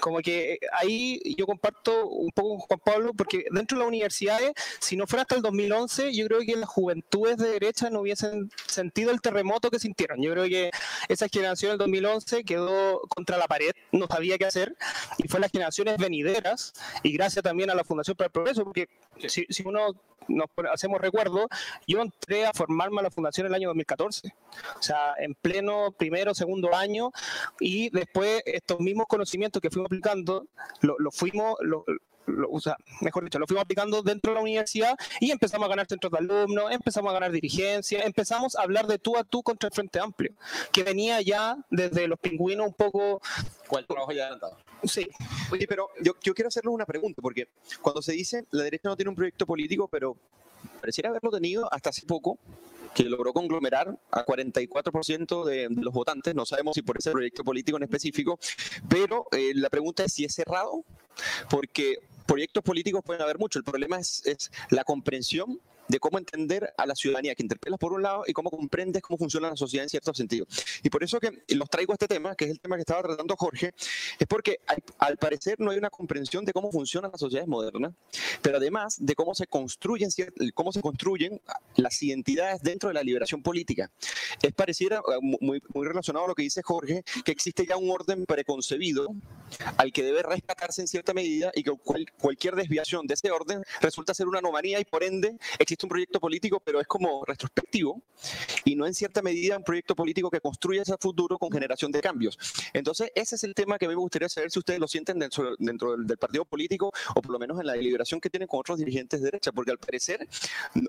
[0.00, 3.88] como que eh, ahí yo comparto un poco con Juan Pablo, porque dentro de las
[3.88, 8.00] universidades, si no fuera hasta el 2011, yo creo que las juventudes de derecha no
[8.00, 10.22] hubiesen sentido el terremoto que sintieron.
[10.22, 10.70] Yo creo que
[11.08, 14.76] esa generación del 2011 quedó contra la pared, no sabía qué hacer,
[15.18, 18.88] y fue las generaciones venideras, y gracias también a la Fundación para el Progreso, porque
[19.26, 19.94] si, si uno
[20.28, 21.48] nos hacemos recuerdo,
[21.86, 24.34] yo entré a formarme a la fundación en el año 2014,
[24.78, 27.10] o sea, en pleno primero, segundo año,
[27.58, 30.46] y después estos mismos conocimientos que fuimos aplicando,
[30.82, 31.84] lo, lo fuimos, lo,
[32.50, 35.86] o sea, mejor dicho, lo fuimos aplicando dentro de la universidad y empezamos a ganar
[35.86, 39.68] centros de alumnos, empezamos a ganar dirigencia, empezamos a hablar de tú a tú contra
[39.68, 40.32] el Frente Amplio,
[40.72, 43.20] que venía ya desde los pingüinos un poco...
[43.66, 44.56] ¿Cuál trabajo ya adelantado?
[44.84, 45.08] Sí.
[45.50, 47.48] Oye, pero yo, yo quiero hacerles una pregunta, porque
[47.82, 50.16] cuando se dice la derecha no tiene un proyecto político, pero
[50.80, 52.38] pareciera haberlo tenido hasta hace poco,
[52.94, 57.76] que logró conglomerar a 44% de, los votantes, no sabemos si por ese proyecto político
[57.76, 58.38] en específico,
[58.88, 60.84] pero eh, la pregunta es si es cerrado,
[61.48, 66.86] porque proyectos políticos pueden haber mucho, el problema es la comprensión de cómo entender a
[66.86, 69.88] la ciudadanía que interpelas por un lado y cómo comprendes cómo funciona la sociedad en
[69.88, 70.46] cierto sentido.
[70.82, 73.02] Y por eso que los traigo a este tema, que es el tema que estaba
[73.02, 73.72] tratando Jorge,
[74.18, 74.60] es porque
[74.98, 77.92] al parecer no hay una comprensión de cómo funcionan las sociedades modernas,
[78.42, 80.10] pero además de cómo se construyen,
[80.54, 81.40] cómo se construyen
[81.76, 83.90] las identidades dentro de la liberación política.
[84.42, 87.90] Es pareciera eh, muy, muy relacionado a lo que dice Jorge, que existe ya un
[87.90, 89.08] orden preconcebido
[89.76, 91.72] al que debe rescatarse en cierta medida y que
[92.18, 96.20] cualquier desviación de ese orden resulta ser una anomalía y por ende existe un proyecto
[96.20, 98.02] político, pero es como retrospectivo
[98.64, 102.00] y no en cierta medida un proyecto político que construye ese futuro con generación de
[102.00, 102.38] cambios.
[102.72, 105.96] Entonces, ese es el tema que me gustaría saber si ustedes lo sienten dentro, dentro
[105.96, 109.20] del, partido político o por lo menos en la deliberación que tienen con otros dirigentes
[109.20, 110.26] de derecha, porque al parecer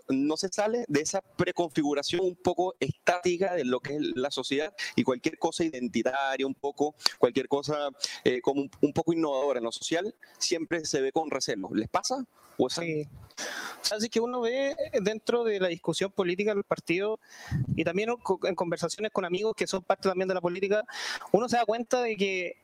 [0.07, 4.73] no, se sale de esa preconfiguración un poco estática de lo que es la sociedad
[4.95, 7.89] y cualquier cosa identitaria, un poco, cualquier cosa
[8.23, 11.69] eh, como un, poco innovadora en lo social, siempre se ve con recelo.
[11.73, 12.25] ¿Les pasa?
[12.59, 13.07] ¿O sí.
[13.89, 17.19] Así que uno ve dentro de la discusión política del partido
[17.75, 18.09] y también
[18.43, 20.83] en conversaciones con amigos que son parte también de la política,
[21.31, 22.57] uno se da cuenta de que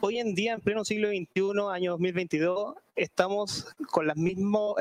[0.00, 4.74] hoy en día, en pleno siglo XXI, año 2022, estamos con las mismas,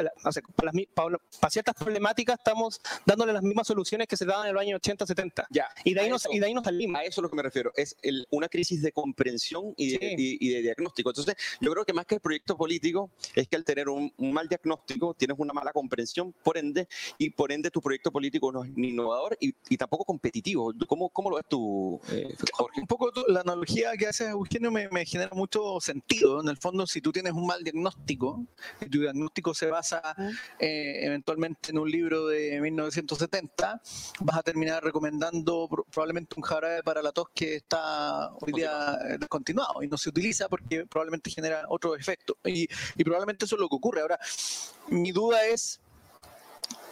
[0.56, 5.06] para, ciertas problemáticas estamos dándole las mismas soluciones que se daban en el año 80,
[5.06, 5.48] 70.
[5.50, 7.00] Ya, y, de ahí nos, y de ahí nos salimos.
[7.00, 7.96] A eso es lo que me refiero, es
[8.32, 11.10] una crisis de comprensión y de, diagnóstico.
[11.10, 14.48] Entonces, yo creo que más que el proyecto político, es que al tener un, mal
[14.48, 18.72] diagnóstico, tienes una mala comprensión, por ende, y por ende tu proyecto político no es
[18.76, 20.74] ni innovador y, tampoco competitivo.
[20.88, 22.80] ¿Cómo, ¿Cómo, lo ves tú, eh, Jorge?
[22.80, 26.42] Un poco la analogía que hace Eugenio me, me genera mucho sentido.
[26.42, 28.46] En el fondo, si tú tienes un mal diagnóstico, diagnóstico,
[28.92, 30.16] tu diagnóstico se basa
[30.60, 33.82] eh, eventualmente en un libro de 1970,
[34.22, 39.82] vas a terminar recomendando probablemente un jarabe para la tos que está hoy día descontinuado
[39.84, 42.38] y no se utiliza porque probablemente genera otro efecto.
[42.46, 44.02] Y, y probablemente eso es lo que ocurre.
[44.02, 44.20] Ahora,
[44.90, 45.80] mi duda es,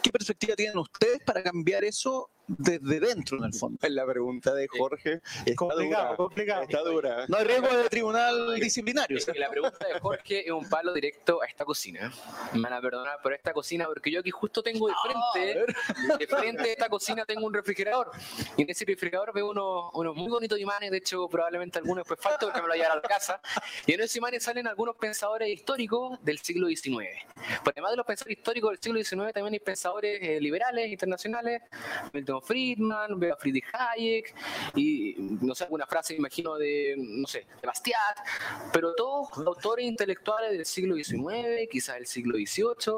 [0.02, 3.78] ¿qué perspectiva tienen ustedes para cambiar eso desde dentro, en el fondo.
[3.88, 6.62] La pregunta de Jorge está complicado, dura.
[6.62, 7.26] Está dura.
[7.28, 9.18] No hay riesgo de tribunal disciplinario.
[9.36, 12.12] la pregunta de Jorge es un palo directo a esta cocina.
[12.52, 16.26] Me van a perdonar por esta cocina, porque yo aquí justo tengo de frente, de
[16.26, 18.10] frente de esta cocina tengo un refrigerador.
[18.56, 22.20] Y en ese refrigerador veo unos, unos muy bonitos imanes, de hecho probablemente algunos después
[22.20, 23.40] falta porque me lo llevaré a la casa.
[23.86, 27.08] Y en esos imanes salen algunos pensadores históricos del siglo XIX.
[27.34, 31.62] Pero además de los pensadores históricos del siglo XIX, también hay pensadores eh, liberales, internacionales,
[32.12, 34.34] Milton Milton Friedman, veo a Friedrich Hayek
[34.74, 38.16] y no sé, alguna frase, imagino, de, no sé, de Bastiat,
[38.72, 42.94] pero todos autores intelectuales del siglo XIX, quizás del siglo XVIII,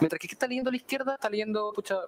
[0.00, 2.00] mientras que está leyendo la izquierda, está leyendo, pucha,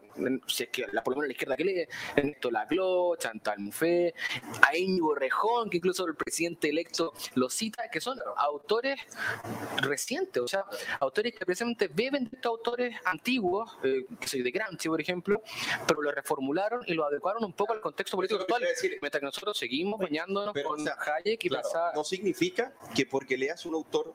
[0.46, 4.14] si es que la, por lo menos la izquierda que lee, Ernesto Laclau, Chantal Mouffe,
[4.62, 8.98] a Íñigo Rejón, que incluso el presidente electo lo cita, que son autores
[9.82, 10.64] recientes, o sea,
[11.00, 15.42] autores que precisamente beben de estos autores antiguos, eh, que soy de Gramsci, por ejemplo,
[15.86, 16.10] pero lo
[16.46, 18.62] reformularon y lo adecuaron un poco al contexto político actual,
[19.00, 23.74] mientras que nosotros seguimos bañándonos con Hayek y claro, No significa que porque leas un
[23.74, 24.14] autor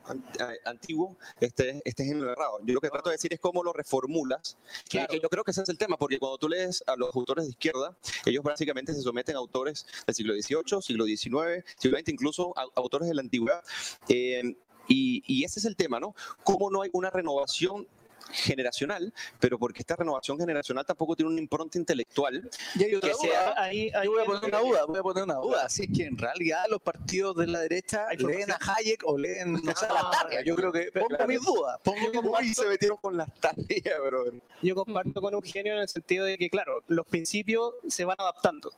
[0.65, 2.59] antiguo estés, estés en lo errado.
[2.63, 4.57] Yo lo que trato de decir es cómo lo reformulas.
[4.89, 5.13] Claro.
[5.13, 7.51] yo creo que ese es el tema, porque cuando tú lees a los autores de
[7.51, 12.53] izquierda, ellos básicamente se someten a autores del siglo XVIII, siglo XIX, siglo XX, incluso
[12.75, 13.63] autores de la antigüedad.
[14.07, 14.55] Eh,
[14.87, 16.15] y, y, ese es el tema, ¿no?
[16.43, 17.87] ¿Cómo no hay una renovación
[18.31, 22.49] generacional, pero porque esta renovación generacional tampoco tiene una impronta intelectual.
[22.75, 25.35] Y hay que sea, ahí, ahí, voy a poner una duda, voy a poner una
[25.35, 25.65] duda.
[25.65, 29.53] Así es que en realidad los partidos de la derecha leen a Hayek o leen
[29.53, 30.41] no sé, la targa.
[30.43, 31.79] Yo creo que pongo mis dudas.
[31.83, 34.25] Pongo y se metieron con las tareas, bro.
[34.61, 38.73] Yo comparto con Eugenio en el sentido de que, claro, los principios se van adaptando,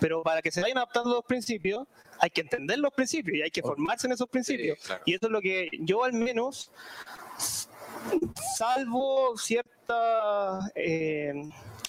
[0.00, 1.86] pero para que se vayan adaptando los principios,
[2.18, 4.78] hay que entender los principios y hay que formarse en esos principios.
[5.04, 6.70] Y eso es lo que yo al menos
[8.56, 11.32] salvo cierta eh,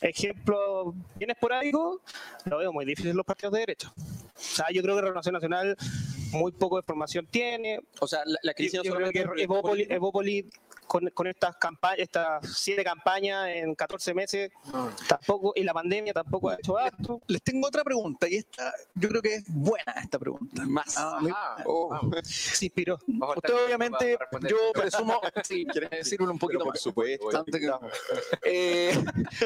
[0.02, 2.02] ejemplo bien esporádico,
[2.46, 3.94] lo veo muy difícil los partidos de derecha.
[3.98, 5.76] O sea, yo creo que Renovación Nacional
[6.32, 7.80] muy poco de formación tiene.
[8.00, 9.26] O sea, la, crisis yo, creo que
[9.90, 10.46] Evópolis
[10.88, 14.90] con, con estas campañas, estas siete campañas en 14 meses, ah.
[15.08, 17.22] tampoco, y la pandemia tampoco ha hecho acto.
[17.28, 20.64] Les tengo otra pregunta, y esta, yo creo que es buena esta pregunta.
[20.66, 20.96] Más.
[20.98, 22.00] Ah, oh.
[22.24, 22.98] Se inspiró.
[23.36, 27.46] Usted obviamente, yo presumo, sí, decirlo un poquito por supuesto.
[28.44, 29.04] Eh,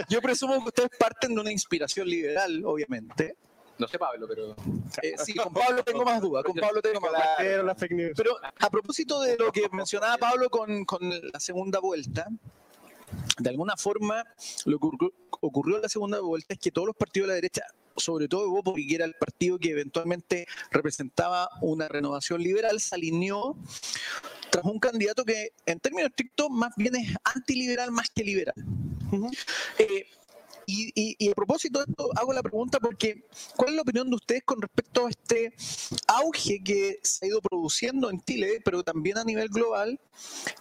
[0.10, 3.36] yo presumo que ustedes parten de una inspiración liberal, obviamente.
[3.82, 4.56] No sé Pablo, pero...
[5.02, 6.44] Eh, sí, con Pablo tengo más dudas.
[6.44, 7.76] Con Pablo tengo más dudas.
[8.16, 12.28] Pero a propósito de lo que mencionaba Pablo con, con la segunda vuelta,
[13.40, 14.24] de alguna forma
[14.66, 14.88] lo que
[15.42, 17.64] ocurrió en la segunda vuelta es que todos los partidos de la derecha,
[17.98, 23.58] sobre todo Evo, porque era el partido que eventualmente representaba una renovación liberal, se alineó
[24.52, 28.54] tras un candidato que en términos estrictos más bien es antiliberal más que liberal.
[30.66, 34.44] Y, a propósito de esto, hago la pregunta porque, ¿cuál es la opinión de ustedes
[34.44, 35.54] con respecto a este
[36.08, 40.00] auge que se ha ido produciendo en Chile, pero también a nivel global,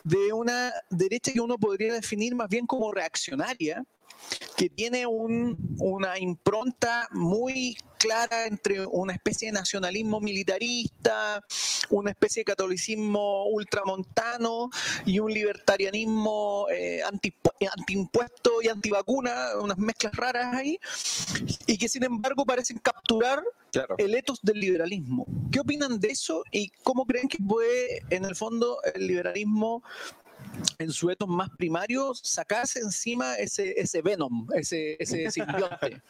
[0.05, 3.85] de una derecha que uno podría definir más bien como reaccionaria,
[4.57, 11.45] que tiene una impronta muy clara entre una especie de nacionalismo militarista,
[11.91, 14.71] una especie de catolicismo ultramontano
[15.05, 17.35] y un libertarianismo eh, anti,
[17.77, 20.81] antiimpuesto y antivacuna, unas mezclas raras ahí,
[21.67, 23.43] y que sin embargo parecen capturar
[23.99, 25.27] el etos del liberalismo.
[25.53, 29.83] ¿Qué opinan de eso y cómo creen que puede, en el fondo, el liberalismo
[30.79, 36.03] en su etos más primario, sacarse encima ese, ese venom, ese, ese simbionte.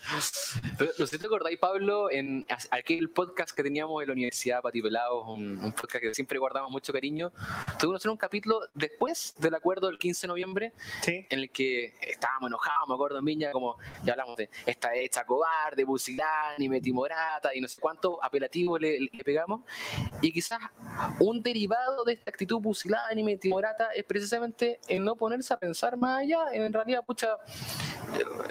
[0.98, 4.82] no sé si te acordáis, Pablo, en aquel podcast que teníamos en la Universidad Pati
[4.82, 7.32] Pelados, un, podcast que siempre guardamos mucho cariño,
[7.78, 10.72] tuvimos hacer un capítulo después del acuerdo del 15 de noviembre,
[11.06, 15.24] en el que estábamos enojados, me acuerdo en Viña, como ya hablamos de esta hecha
[15.24, 19.62] cobarde, pusilánime, timorata y no sé cuánto apelativo le, le, pegamos,
[20.20, 20.60] y quizás
[21.18, 26.20] un derivado de esta actitud pusilánime, timorata es precisamente en no ponerse a pensar más
[26.20, 27.36] allá, en realidad, pucha,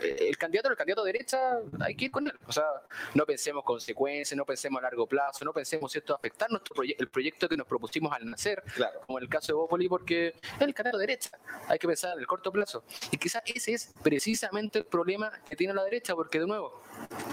[0.01, 2.33] el candidato, el candidato de derecha, hay que ir con él.
[2.47, 2.65] O sea,
[3.13, 6.49] no pensemos consecuencias, no pensemos a largo plazo, no pensemos si esto va a afectar
[6.49, 9.01] nuestro el proyecto que nos propusimos al nacer, claro.
[9.05, 11.31] como en el caso de Bópoli, porque es el candidato de derecha.
[11.67, 12.83] Hay que pensar en el corto plazo.
[13.11, 16.81] Y quizás ese es precisamente el problema que tiene la derecha, porque de nuevo,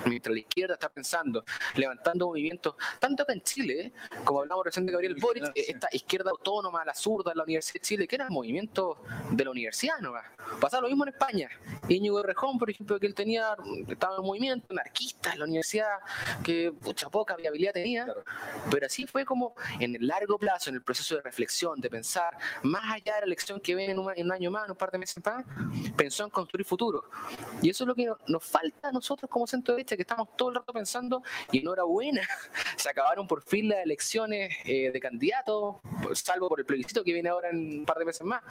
[0.06, 3.92] mientras la izquierda está pensando, levantando movimientos, tanto acá en Chile, ¿eh?
[4.24, 8.08] como hablamos recién de Gabriel Boric, esta izquierda autónoma, la zurda, la Universidad de Chile,
[8.08, 8.98] que eran movimientos
[9.30, 10.12] de la universidad ¿no?
[10.60, 11.48] Pasaba lo mismo en España.
[11.88, 13.56] Íñigo Rejón, por ejemplo, que él tenía,
[13.88, 15.98] estaba en movimiento, anarquista en la universidad,
[16.42, 18.06] que mucha poca viabilidad tenía,
[18.70, 22.36] pero así fue como en el largo plazo, en el proceso de reflexión, de pensar,
[22.62, 24.98] más allá de la elección que viene en un, año más, en un par de
[24.98, 25.44] meses más,
[25.96, 27.04] pensó en construir futuro.
[27.62, 30.50] Y eso es lo que nos falta a nosotros como centro derecha, que estamos todo
[30.50, 32.22] el rato pensando, y enhorabuena,
[32.76, 35.76] se acabaron por fin las elecciones eh, de candidatos,
[36.14, 38.42] salvo por el plebiscito que viene ahora en un par de meses más,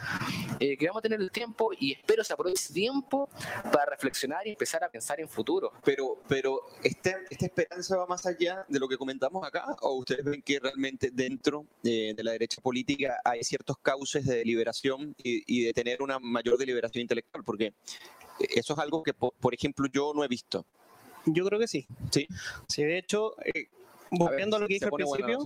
[0.59, 3.29] eh, que vamos a tener el tiempo y espero se aproveche tiempo
[3.71, 5.71] para reflexionar y empezar a pensar en futuro.
[5.83, 9.65] Pero, pero este, ¿esta esperanza va más allá de lo que comentamos acá?
[9.81, 15.15] ¿O ustedes ven que realmente dentro de, la derecha política hay ciertos cauces de deliberación
[15.21, 17.43] y, y de tener una mayor deliberación intelectual?
[17.43, 17.73] Porque
[18.39, 20.65] eso es algo que, por ejemplo, yo no he visto.
[21.25, 21.87] Yo creo que sí.
[22.11, 22.27] Sí.
[22.67, 23.67] Sí, de hecho, eh,
[24.11, 25.39] volviendo a, lo que dije al principio,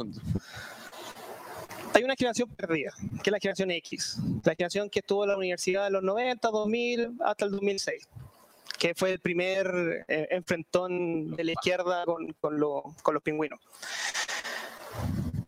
[1.93, 5.37] hay una generación perdida, que es la generación X, la generación que estuvo en la
[5.37, 8.07] universidad de los 90, 2000 hasta el 2006
[8.77, 12.57] que fue el primer eh, enfrentón de la izquierda con, con,
[13.03, 13.59] con los pingüinos.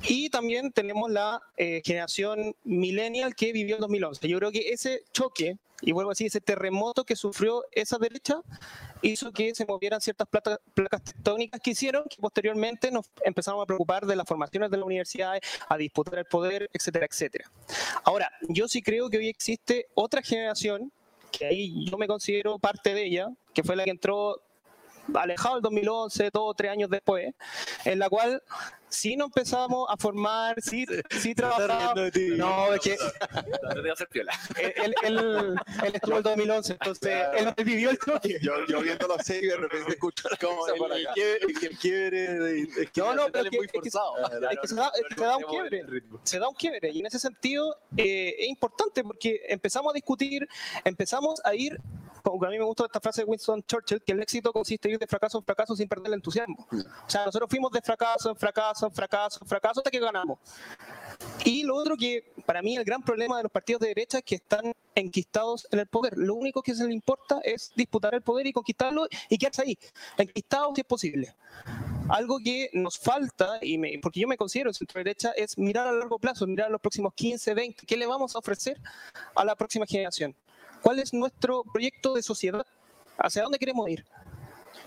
[0.04, 4.28] Y también tenemos la eh, generación millennial que vivió en 2011.
[4.28, 8.42] Yo creo que ese choque, y vuelvo a decir, ese terremoto que sufrió esa derecha,
[9.02, 14.06] hizo que se movieran ciertas placas, tectónicas que hicieron que posteriormente nos empezamos a preocupar
[14.06, 17.52] de las formaciones de las universidades, a disputar el poder, etcétera, etcétera.
[18.04, 20.92] Ahora, yo sí creo que hoy existe otra generación,
[21.32, 24.42] que ahí yo me considero parte de ella, que fue la que entró
[25.16, 27.34] alejado del 2011, dos o tres años después,
[27.86, 28.42] en la cual
[28.92, 32.12] sí nos empezamos a formar, sí, sí trabajamos.
[32.38, 32.98] No, es que.
[34.58, 35.18] Él, él,
[35.84, 38.38] él, estuvo en el 2011, entonces él vivió el choque.
[38.42, 41.08] Yo, yo viendo la serie de repente escucho como el,
[41.62, 42.62] el quiebre.
[42.82, 44.16] Es que no, no, pero es, muy forzado.
[44.52, 45.84] Es que, se, da, se da un quiebre.
[46.24, 46.92] Se da un quiebre.
[46.92, 50.48] Y en ese sentido eh, es importante porque empezamos a discutir,
[50.84, 51.80] empezamos a ir
[52.24, 55.00] a mí me gusta esta frase de Winston Churchill, que el éxito consiste en ir
[55.00, 56.68] de fracaso en fracaso sin perder el entusiasmo.
[56.72, 60.40] O sea, nosotros fuimos de fracaso en fracaso, en fracaso, en fracaso, hasta que ganamos.
[61.44, 64.24] Y lo otro que para mí el gran problema de los partidos de derecha es
[64.24, 66.18] que están enquistados en el poder.
[66.18, 69.78] Lo único que se les importa es disputar el poder y conquistarlo y quedarse ahí,
[70.18, 71.36] enquistados si es posible.
[72.10, 75.92] Algo que nos falta, y me, porque yo me considero centro derecha, es mirar a
[75.92, 78.80] largo plazo, mirar a los próximos 15, 20, ¿qué le vamos a ofrecer
[79.36, 80.36] a la próxima generación?
[80.82, 82.66] ¿Cuál es nuestro proyecto de sociedad?
[83.18, 84.04] ¿Hacia dónde queremos ir?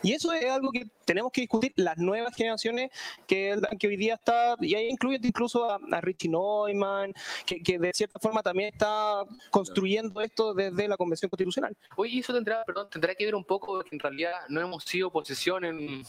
[0.05, 2.91] Y eso es algo que tenemos que discutir las nuevas generaciones
[3.27, 7.15] que, que hoy día está, y ahí incluye incluso a, Richie Neumann,
[7.47, 11.75] que, que, de cierta forma también está construyendo esto desde la Convención Constitucional.
[11.97, 15.09] Oye, eso tendrá, perdón, tendrá que ver un poco que en realidad no hemos sido
[15.09, 16.05] oposición en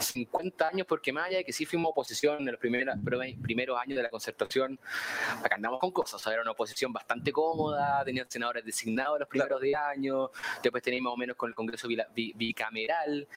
[0.00, 2.96] 50 años, porque más allá de que sí fuimos oposición en los primeros,
[3.40, 4.80] primeros años de la concertación,
[5.44, 9.60] acá andamos con cosas, o era una oposición bastante cómoda, tenían senadores designados los primeros
[9.60, 10.30] 10 años,
[10.60, 13.27] después teníamos más o menos con el Congreso bicameral,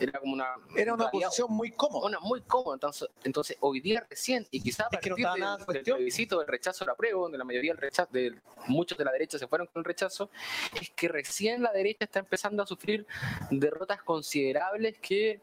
[0.00, 0.54] era como una...
[0.76, 2.06] Era una posición muy cómoda.
[2.06, 5.26] Una muy cómoda, entonces, entonces hoy día recién, y quizás a partir del,
[5.68, 9.12] del plebiscito, del rechazo al apruebo, donde la mayoría del rechazo, de muchos de la
[9.12, 10.30] derecha se fueron con el rechazo,
[10.80, 13.06] es que recién la derecha está empezando a sufrir
[13.50, 15.40] derrotas considerables que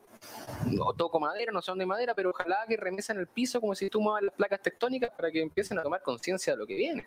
[0.65, 3.89] no toco madera, no son de madera, pero ojalá que remesen el piso como si
[3.89, 7.05] tú muevas las placas tectónicas para que empiecen a tomar conciencia de lo que viene.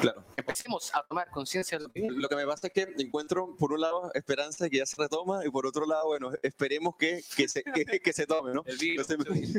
[0.00, 0.24] Claro.
[0.36, 2.16] Empecemos a tomar conciencia de lo que viene.
[2.16, 4.96] Lo que me pasa es que encuentro, por un lado, esperanza de que ya se
[5.00, 8.62] retoma y por otro lado, bueno, esperemos que, que, se, que, se tome, ¿no?
[8.66, 9.06] El virus,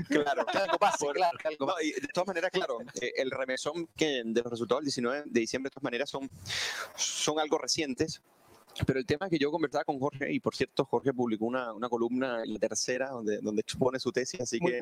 [0.09, 1.37] claro, algo pase, claro.
[1.59, 5.23] No, y de todas maneras, claro, eh, el remesón que de los resultados del 19
[5.25, 6.29] de diciembre, de todas maneras, son,
[6.95, 8.21] son algo recientes
[8.85, 11.87] pero el tema que yo conversaba con Jorge, y por cierto, Jorge publicó una, una
[11.87, 14.79] columna en la tercera donde, donde expone su tesis, así que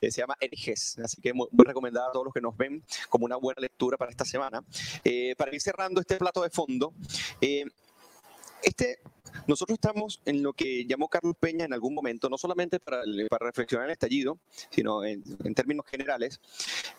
[0.00, 2.82] eh, se llama Eriges, así que muy, muy, recomendada a todos los que nos ven
[3.08, 4.64] como una buena lectura para esta semana.
[5.02, 6.94] Eh, para ir cerrando este plato de fondo,
[7.40, 7.64] eh,
[8.62, 8.98] este
[9.46, 13.46] nosotros estamos en lo que llamó Carlos Peña en algún momento, no solamente para, para
[13.46, 14.38] reflexionar el estallido,
[14.70, 15.22] sino en,
[15.54, 16.40] términos generales,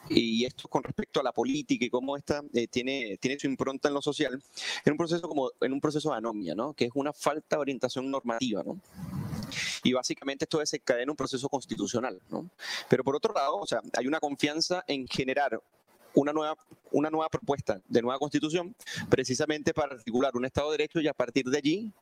[0.09, 3.87] y esto con respecto a la política y cómo esta eh, tiene, tiene su impronta
[3.87, 4.41] en lo social,
[4.85, 6.73] en un proceso como en un proceso de anomia, ¿no?
[6.73, 8.63] que es una falta de orientación normativa.
[8.63, 8.79] ¿no?
[9.83, 12.49] y básicamente esto desencadena un proceso constitucional, ¿no?
[12.89, 15.61] Pero por otro lado, o sea, hay una confianza en generar
[16.15, 16.57] una nueva,
[16.91, 18.75] una nueva propuesta de nueva constitución,
[19.09, 21.93] precisamente para articular un Estado de Derecho y a partir de allí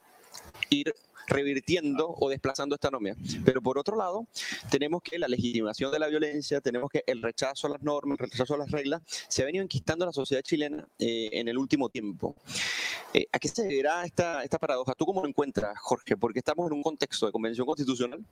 [0.72, 0.94] ir
[1.28, 3.16] revirtiendo o desplazando esta anomia.
[3.46, 4.28] Pero por otro lado,
[4.70, 8.30] tenemos que la legitimación de la violencia, tenemos que el rechazo a las normas, el
[8.30, 11.58] rechazo a las reglas, se ha venido enquistando a la sociedad chilena eh, en el
[11.58, 12.36] último tiempo.
[13.14, 14.96] Eh, ¿A qué se deberá esta, esta paradoja?
[14.96, 16.18] ¿Tú cómo lo encuentras, Jorge?
[16.18, 18.26] Porque estamos en un contexto de convención constitucional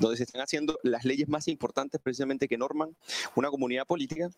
[0.00, 2.96] donde se están haciendo las leyes más importantes precisamente que norman
[3.34, 4.30] una comunidad política.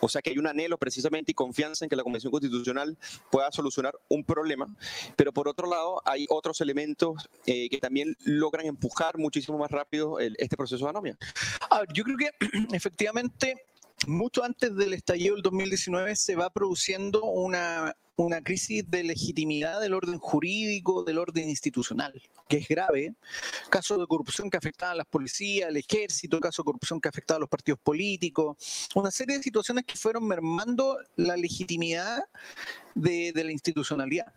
[0.00, 2.96] O sea que hay un anhelo precisamente y confianza en que la convención constitucional
[3.30, 4.66] pueda solucionar un problema,
[5.16, 10.18] pero por otro lado hay otros elementos eh, que también logran empujar muchísimo más rápido
[10.18, 11.18] este proceso de anomia.
[11.92, 12.30] yo creo que
[12.76, 13.66] efectivamente
[14.06, 19.94] mucho antes del estallido del 2019 se va produciendo una, una crisis de legitimidad del
[19.94, 22.12] orden jurídico, del orden institucional,
[22.48, 23.14] que es grave.
[23.70, 27.36] Caso de corrupción que afectaba a las policías, al ejército, caso de corrupción que afectaba
[27.36, 32.22] a los partidos políticos, una serie de situaciones que fueron mermando la legitimidad
[32.94, 34.32] de, de la institucionalidad.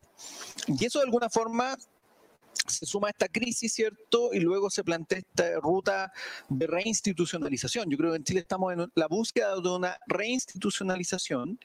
[0.67, 1.77] Y eso de alguna forma
[2.70, 4.34] se suma esta crisis, ¿cierto?
[4.34, 6.11] Y luego se plantea esta ruta
[6.47, 7.89] de reinstitucionalización.
[7.89, 11.59] Yo creo que en Chile estamos en la búsqueda de una reinstitucionalización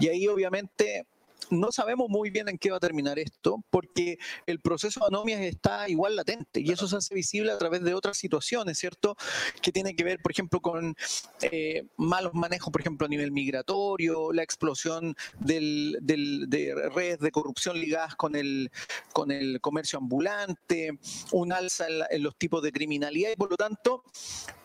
[0.00, 1.06] y ahí obviamente
[1.50, 5.40] no sabemos muy bien en qué va a terminar esto, porque el proceso de anomias
[5.40, 9.16] está igual latente y eso se hace visible a través de otras situaciones, ¿cierto?
[9.62, 10.94] Que tiene que ver, por ejemplo, con
[11.42, 17.78] eh, malos manejos, por ejemplo, a nivel migratorio, la explosión del, de redes de corrupción
[17.78, 18.70] ligadas con el,
[19.12, 20.98] con el comercio ambulante,
[21.32, 24.02] un alza en, los tipos de criminalidad y, por lo tanto,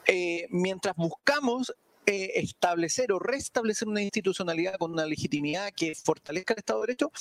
[0.07, 1.73] eh, mientras buscamos
[2.11, 7.11] eh, establecer o restablecer una institucionalidad con una legitimidad que fortalezca el Estado de Derecho,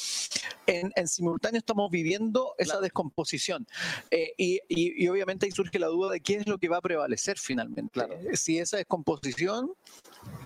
[0.67, 3.69] en, simultáneo estamos viviendo esa descomposición.
[4.11, 7.39] Eh, y, obviamente ahí surge la duda de qué es lo que va a prevalecer
[7.39, 8.01] finalmente.
[8.35, 9.73] Si esa descomposición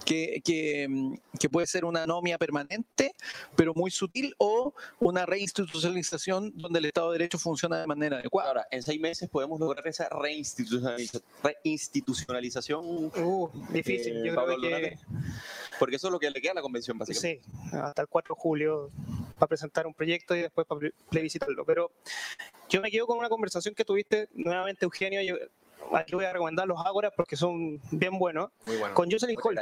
[0.05, 3.15] que, mm, que, puede ser una anomia permanente,
[3.57, 8.49] pero muy sutil, o una reinstitucionalización donde el Estado de Derecho funciona de manera adecuada.
[8.49, 12.85] Ahora, en seis meses podemos lograr esa reinstitucionalización.
[12.85, 14.99] Uh, difícil, yo creo que...
[15.79, 17.45] Porque eso es lo que le queda a la convención, básicamente.
[17.45, 18.91] Sí, hasta el 4 de julio
[19.39, 20.81] para presentar un proyecto y después para
[21.11, 21.65] plebiscitarlo.
[21.65, 21.91] Pero
[22.69, 25.23] yo me quedo con una conversación que tuviste nuevamente, Eugenio.
[25.23, 25.37] Yo,
[25.93, 28.51] aquí voy a recomendar los Ágoras porque son bien buenos.
[28.95, 29.61] Con Jocelyn Hall.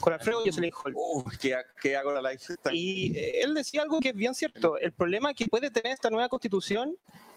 [0.00, 0.94] Con Alfredo Jocelyn Hall.
[1.40, 2.32] qué, qué Ágora la
[2.72, 4.78] Y eh, él decía algo que es bien cierto.
[4.78, 6.96] El problema que puede tener esta nueva constitución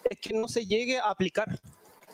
[0.09, 1.59] es que no se llegue a aplicar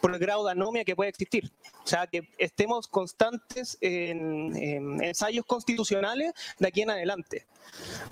[0.02, 1.52] por el grado de anomia que puede existir.
[1.84, 4.56] O sea, que estemos constantes en,
[5.04, 7.46] ensayos constitucionales de aquí en adelante.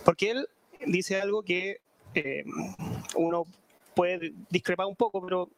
[0.04, 0.49] Porque él
[0.86, 1.82] dice algo que
[2.16, 2.43] eh,
[3.16, 3.45] uno
[3.93, 5.49] puede discrepar un poco, pero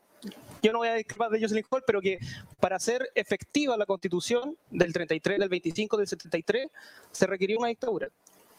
[0.61, 2.20] yo no voy a discrepar de Jocelyn Hall, pero que
[2.59, 6.68] para ser efectiva la constitución del 33, del 25, del 73,
[7.11, 8.09] se requería una dictadura.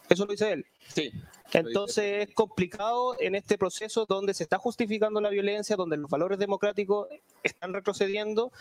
[0.09, 0.66] Eso lo dice él.
[0.86, 1.11] Sí.
[1.52, 6.38] Entonces es complicado en este proceso donde se está justificando la violencia, donde los valores
[6.38, 7.09] democráticos
[7.42, 8.52] están retrocediendo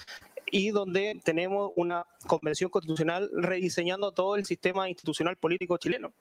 [0.52, 6.14] y donde tenemos una convención constitucional rediseñando todo el sistema institucional político chileno.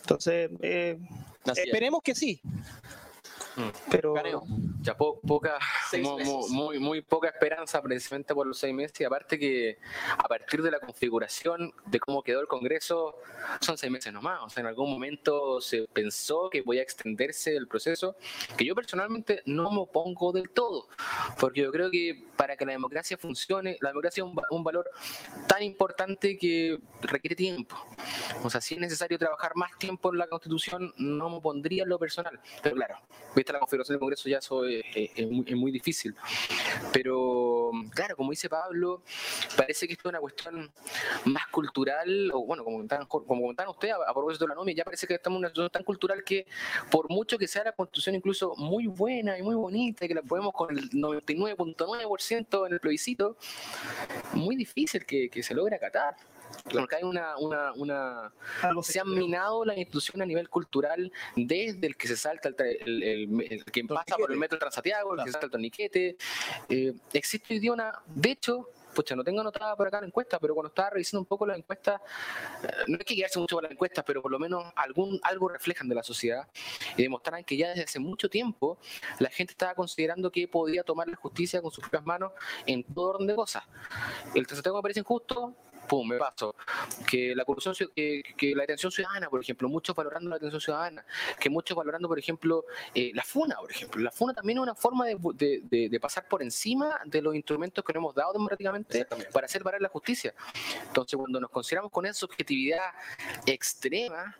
[0.00, 0.98] Entonces, eh,
[1.54, 2.40] esperemos que sí.
[3.90, 4.14] Pero
[4.82, 5.58] ya poca,
[6.50, 9.00] muy, muy, poca esperanza precisamente por los seis meses.
[9.00, 9.78] Y aparte que
[10.16, 13.16] a partir de la configuración de cómo quedó el Congreso
[13.60, 17.66] son seis meses nomás, o sea, en algún momento se pensó que podía extenderse el
[17.66, 18.16] proceso,
[18.56, 20.88] que yo personalmente no me opongo del todo,
[21.38, 24.90] porque yo creo que para que la democracia funcione, la democracia es un, valor
[25.46, 27.76] tan importante que requiere tiempo,
[28.42, 31.88] o sea, si es necesario trabajar más tiempo en la Constitución, no me opondría en
[31.88, 32.96] lo personal, pero claro,
[33.34, 36.14] la configuración del Congreso ya eso es, muy, difícil.
[36.92, 37.55] Pero,
[37.90, 39.02] claro, como dice Pablo,
[39.56, 40.70] parece que esto es una cuestión
[41.24, 45.06] más cultural, o bueno, como comentaban, como ustedes, a, propósito de la NOMI, ya parece
[45.06, 46.46] que estamos en una situación tan cultural que,
[46.90, 50.22] por mucho que sea la constitución incluso muy buena y muy bonita, y que la
[50.22, 53.36] podemos con el 99.9% en el plebiscito,
[54.32, 56.16] muy difícil que, que se logre acatar.
[56.72, 58.32] Porque hay una, una, una
[58.82, 63.64] se han minado la institución a nivel cultural desde el que se salta el, el,
[63.64, 66.16] que pasa por el metro Transantiago, el que se salta el torniquete.
[66.68, 70.40] Eh, existe hoy día una, de hecho, pucha, no tengo anotada por acá la encuesta,
[70.40, 72.00] pero cuando estaba revisando un poco las encuestas,
[72.62, 75.48] eh, no hay que guiarse mucho por las encuestas, pero por lo menos algún, algo
[75.48, 76.48] reflejan de la sociedad
[76.96, 78.78] y demostraran que ya desde hace mucho tiempo
[79.18, 82.32] la gente estaba considerando que podía tomar la justicia con sus propias manos
[82.64, 83.64] en todo orden de cosas.
[84.34, 85.54] El Transantiago me parece injusto,
[85.86, 86.54] pum, me paso.
[87.08, 91.04] Que la corrupción, que, que, la atención ciudadana, por ejemplo, muchos valorando la atención ciudadana,
[91.38, 92.64] que muchos valorando, por ejemplo,
[92.94, 94.02] eh, la FUNA, por ejemplo.
[94.02, 97.92] La FUNA también es una forma de, de, pasar por encima de los instrumentos que
[97.92, 100.34] nos hemos dado democráticamente para hacer valer la justicia.
[100.86, 102.92] Entonces, cuando nos consideramos con esa subjetividad
[103.46, 104.36] extrema,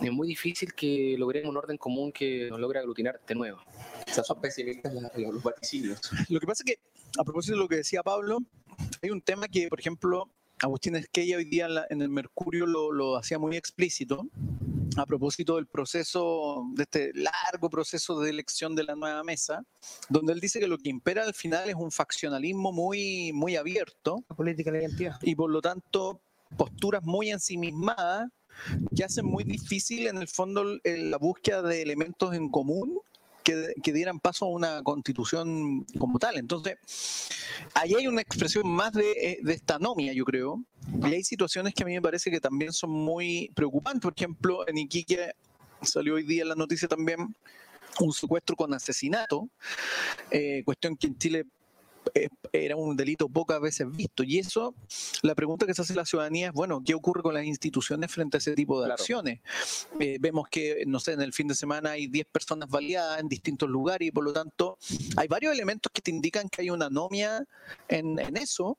[0.00, 3.60] es muy difícil que logremos un orden común que nos logre aglutinar de nuevo.
[4.06, 6.00] Esas son pesimistas los vaticinios.
[6.28, 6.80] Lo que pasa es que,
[7.18, 8.38] a propósito de lo que decía Pablo,
[9.02, 10.30] hay un tema que, por ejemplo,
[10.62, 14.26] Agustín Esquella hoy día en el Mercurio lo, hacía muy explícito
[14.96, 19.62] a propósito del proceso, de este largo proceso de elección de la nueva mesa,
[20.08, 24.24] donde él dice que lo que impera al final es un faccionalismo muy, muy abierto.
[24.36, 25.18] política de identidad.
[25.22, 26.20] Y por lo tanto,
[26.56, 28.28] posturas muy ensimismadas
[28.96, 33.00] que hacen muy difícil en el fondo la búsqueda de elementos en común
[33.82, 36.36] que, dieran paso a una constitución como tal.
[36.36, 36.76] Entonces,
[37.74, 40.62] ahí hay una expresión más de, eh, de esta anomia, yo creo.
[41.02, 44.02] Y hay situaciones que a mí me parece que también son muy preocupantes.
[44.02, 45.32] Por ejemplo, en Iquique
[45.82, 47.34] salió hoy día la noticia también
[48.00, 49.48] un secuestro con asesinato,
[50.30, 51.46] eh, cuestión que en Chile
[52.52, 54.22] era un delito pocas veces visto.
[54.22, 54.74] Y eso,
[55.22, 58.36] la pregunta que se hace la ciudadanía es, bueno, ¿qué ocurre con las instituciones frente
[58.36, 59.40] a ese tipo de acciones?
[60.00, 63.28] Eh, vemos que, no sé, en el fin de semana hay 10 personas baleadas en
[63.28, 64.78] distintos lugares y por lo tanto
[65.16, 67.44] hay varios elementos que te indican que hay una anomia
[67.88, 68.78] en, eso.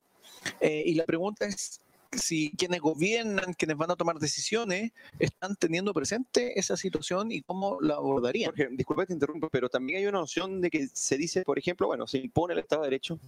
[0.62, 1.82] Eh, y la pregunta es,
[2.12, 7.80] si quienes gobiernan, quienes van a tomar decisiones, están teniendo presente esa situación y cómo
[7.82, 8.52] la abordarían.
[8.52, 11.60] Jorge, disculpa que te interrumpa, pero también hay una noción de que se dice, por
[11.60, 13.20] ejemplo, bueno, se impone el Estado de Derecho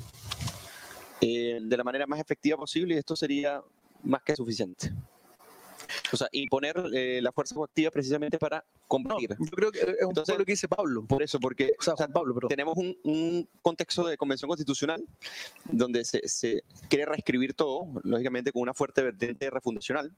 [1.22, 3.62] eh, de la manera más efectiva posible y esto sería
[4.04, 4.92] más que suficiente.
[6.12, 9.30] O sea, imponer eh, la fuerza coactiva precisamente para combatir.
[9.39, 11.06] yo creo que es un Entonces, poco lo que dice Pablo.
[11.06, 12.50] Por eso, porque O sea, Juan Pablo, perdón.
[12.50, 15.04] tenemos un, un contexto de convención constitucional
[15.66, 20.12] donde se, se quiere reescribir todo, lógicamente con una fuerte vertiente refundacional,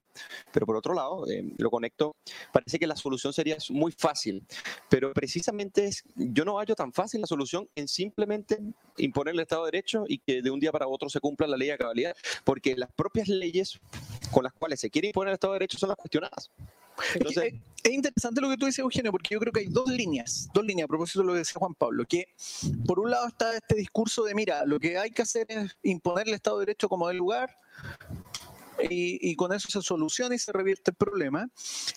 [0.51, 2.15] pero por otro lado, eh, lo conecto,
[2.51, 4.45] parece que la solución sería muy fácil,
[4.89, 8.59] pero precisamente es, yo no hallo tan fácil la solución en simplemente
[8.97, 11.57] imponer el Estado de Derecho y que de un día para otro se cumpla la
[11.57, 13.79] ley a cabalidad, porque las propias leyes
[14.33, 16.51] con las cuales se quiere imponer el Estado de Derecho son las cuestionadas.
[17.15, 19.89] Entonces, es, es interesante lo que tú dices, Eugenio, porque yo creo que hay dos
[19.89, 22.27] líneas, dos líneas a propósito de lo que decía Juan Pablo, que
[22.85, 26.27] por un lado está este discurso de, mira, lo que hay que hacer es imponer
[26.27, 27.57] el Estado de Derecho como del lugar,
[28.89, 31.47] y, y con eso se soluciona y se revierte el problema.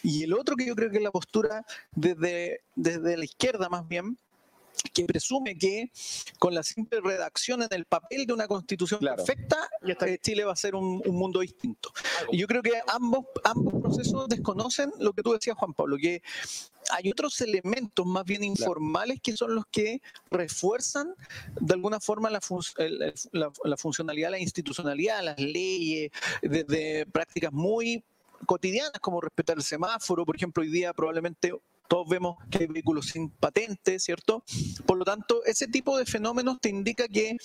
[0.02, 3.88] Y el otro que yo creo que es la postura desde, desde la izquierda más
[3.88, 4.18] bien,
[4.92, 5.90] que presume que
[6.38, 9.16] con la simple redacción en el papel de una constitución Claro.
[9.24, 9.68] perfecta,
[10.06, 11.92] eh, Chile va a ser un, un mundo distinto.
[12.30, 16.22] Y yo creo que ambos, ambos procesos desconocen lo que tú decías, Juan Pablo, que
[16.90, 20.00] hay otros elementos más bien informales que son los que
[20.30, 21.14] refuerzan
[21.60, 26.10] de alguna forma la, fun- el- el- la- la funcionalidad, la institucionalidad, las leyes,
[26.42, 28.04] desde prácticas muy
[28.44, 31.52] cotidianas como respetar el semáforo, por ejemplo, hoy día probablemente
[31.88, 34.44] todos vemos que hay vehículos sin patente, ¿cierto?
[34.86, 37.36] Por lo tanto, ese tipo de fenómenos te indica que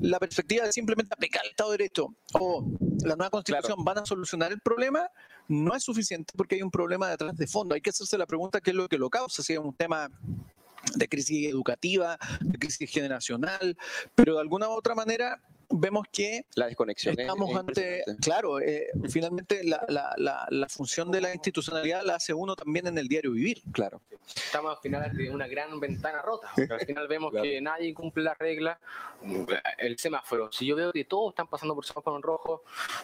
[0.00, 2.64] la perspectiva de simplemente aplicar el Estado de Derecho o
[3.04, 5.10] la nueva constitución van a solucionar el problema
[5.48, 7.74] no es suficiente porque hay un problema detrás de fondo.
[7.74, 10.08] Hay que hacerse la pregunta qué es lo que lo causa, si es un tema
[10.94, 13.76] de crisis educativa, de crisis generacional,
[14.14, 15.40] pero de alguna u otra manera
[15.70, 17.14] vemos que la desconexión.
[17.14, 22.02] es- estamos es ante, claro, eh, finalmente la, la- la- la función de la institucionalidad
[22.04, 23.62] la hace uno también en el diario vivir.
[23.72, 24.00] Claro.
[24.34, 26.48] Estamos al final de una gran ventana rota.
[26.80, 27.42] Al final vemos Claro.
[27.44, 28.78] que nadie cumple las reglas.
[29.78, 30.50] El semáforo.
[30.52, 32.62] Si yo veo que todos están pasando por semáforo en rojo,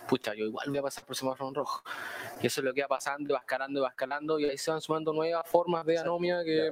[0.09, 1.83] pucha, yo igual voy a pasar por semáforo en rojo.
[2.41, 4.57] Y eso es lo que va pasando, y va escalando, y va escalando, y ahí
[4.57, 6.69] se van sumando nuevas formas de anomia que.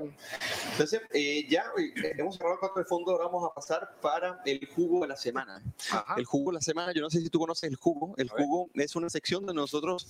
[0.73, 4.67] Entonces, eh, ya eh, hemos cerrado el de fondo, ahora vamos a pasar para el
[4.75, 5.63] jugo de la semana.
[5.91, 6.15] Ajá.
[6.17, 8.15] El jugo de la semana, yo no sé si tú conoces el jugo.
[8.17, 10.07] El jugo es una sección donde nosotros,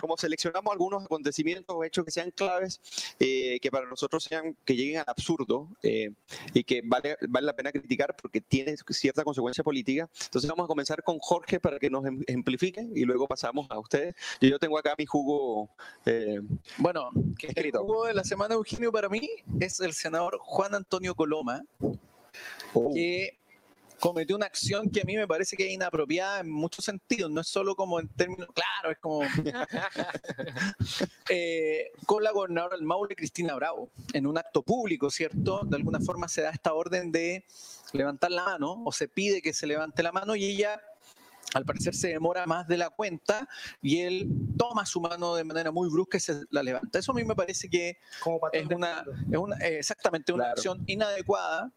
[0.00, 2.80] como seleccionamos algunos acontecimientos o hechos que sean claves,
[3.18, 6.10] eh, que para nosotros sean, que lleguen al absurdo eh,
[6.54, 10.08] y que vale, vale la pena criticar porque tiene cierta consecuencia política.
[10.24, 13.78] Entonces vamos a comenzar con Jorge para que nos em- ejemplifique y luego pasamos a
[13.78, 14.14] ustedes.
[14.40, 15.70] Yo, yo tengo acá mi jugo.
[16.06, 16.40] eh,
[16.78, 17.80] Bueno, ¿Qué el escrito?
[17.80, 21.64] jugo de la semana, Eugenio, para mí es el senador Juan Antonio Coloma,
[22.74, 23.39] oh, que
[24.00, 27.40] cometió una acción que a mí me parece que es inapropiada en muchos sentidos, no
[27.40, 29.22] es solo como en términos, claro, es como
[31.28, 35.62] eh, con la gobernadora del Maule, Cristina Bravo, en un acto público, ¿cierto?
[35.64, 37.44] De alguna forma se da esta orden de
[37.92, 40.80] levantar la mano o se pide que se levante la mano y ella
[41.54, 43.48] al parecer se demora más de la cuenta
[43.82, 47.00] y él toma su mano de manera muy brusca y se la levanta.
[47.00, 50.52] Eso a mí me parece que Como es una, es una exactamente una Claro.
[50.56, 51.72] acción inadecuada.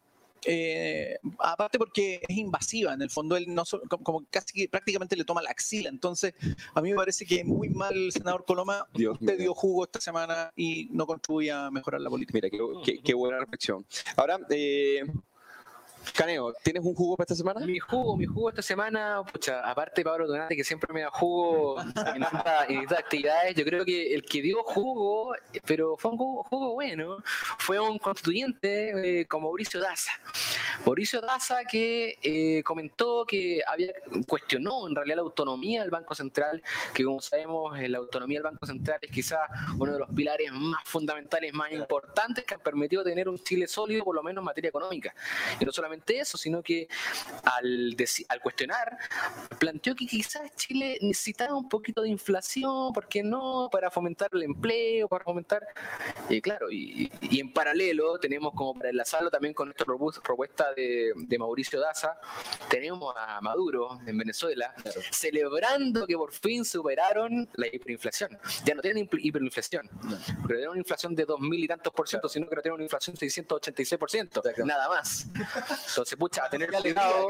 [0.46, 3.64] Eh, aparte porque es invasiva, en el fondo él no
[4.02, 6.34] como, casi prácticamente le toma la axila, entonces
[6.74, 9.36] a mí me parece que muy mal el senador Coloma, Dios mío.
[9.36, 12.34] dio jugo esta semana y no contribuye a mejorar la política.
[12.36, 13.84] Mira, qué, qué- qué buena reflexión.
[14.16, 15.02] Ahora, eh,
[16.12, 17.64] Caneo, ¿tienes un jugo para esta semana?
[17.64, 21.10] Mi jugo, mi jugo esta semana, pucha, aparte de Pablo Donate, que siempre me da
[21.10, 22.22] jugo en
[22.82, 25.34] estas actividades, yo creo que el que dio jugo,
[25.66, 27.18] pero fue un jugo, jugo bueno,
[27.58, 30.12] fue un constituyente eh, como Mauricio Daza.
[30.84, 33.92] Mauricio Daza que eh, comentó que había
[34.26, 38.50] cuestionó en realidad la autonomía del Banco Central, que como sabemos, eh, la autonomía del
[38.50, 39.40] Banco Central es quizás
[39.78, 44.04] uno de los pilares más fundamentales, más importantes que han permitido tener un Chile sólido,
[44.04, 45.14] por lo menos en materia económica.
[45.60, 46.88] Y no solamente eso, sino que
[47.44, 47.96] al,
[48.28, 48.98] al cuestionar,
[49.58, 53.68] planteó que quizás Chile necesitaba un poquito de inflación, ¿por qué no?
[53.70, 55.66] Para fomentar el empleo, para fomentar...
[56.28, 61.12] Y claro, y, y en paralelo tenemos como para enlazarlo también con propu- propuesta de,
[61.16, 62.18] de Mauricio Daza,
[62.68, 64.74] tenemos a Maduro en Venezuela
[65.10, 68.38] celebrando que por fin superaron la hiperinflación.
[68.64, 69.88] Ya no tienen hiper- hiperinflación,
[70.40, 72.74] porque tienen una inflación de dos mil y tantos por ciento, sino que no tienen
[72.76, 75.26] una inflación de 686 por ciento, nada más.
[75.88, 77.28] Entonces, pucha, a tener cuidado,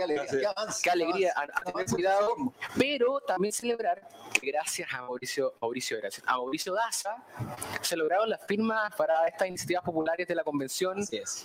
[0.82, 2.34] qué alegría, a, a tener cuidado,
[2.78, 7.16] pero también celebrar que gracias a Mauricio, Mauricio, gracias, a Mauricio Daza
[7.80, 10.98] se lograron las firmas para estas iniciativas populares de la convención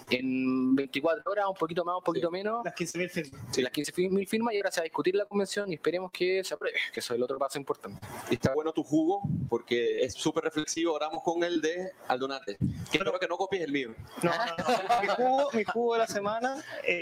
[0.10, 2.64] en 24 horas, un poquito más, un poquito menos.
[2.64, 3.42] Las 15.000 firmas.
[3.52, 6.44] Sí, las 15.000 firmas y ahora se va a discutir la convención y esperemos que
[6.44, 8.00] se apruebe, que eso es el otro paso importante.
[8.30, 10.94] Y está bueno tu jugo porque es súper reflexivo.
[10.94, 12.58] Ahora vamos con el de Aldonate.
[12.92, 13.94] Que espero que no copies el mío.
[14.22, 15.02] No, no, no.
[15.02, 16.99] Mi, jugo, mi jugo de la semana, eh,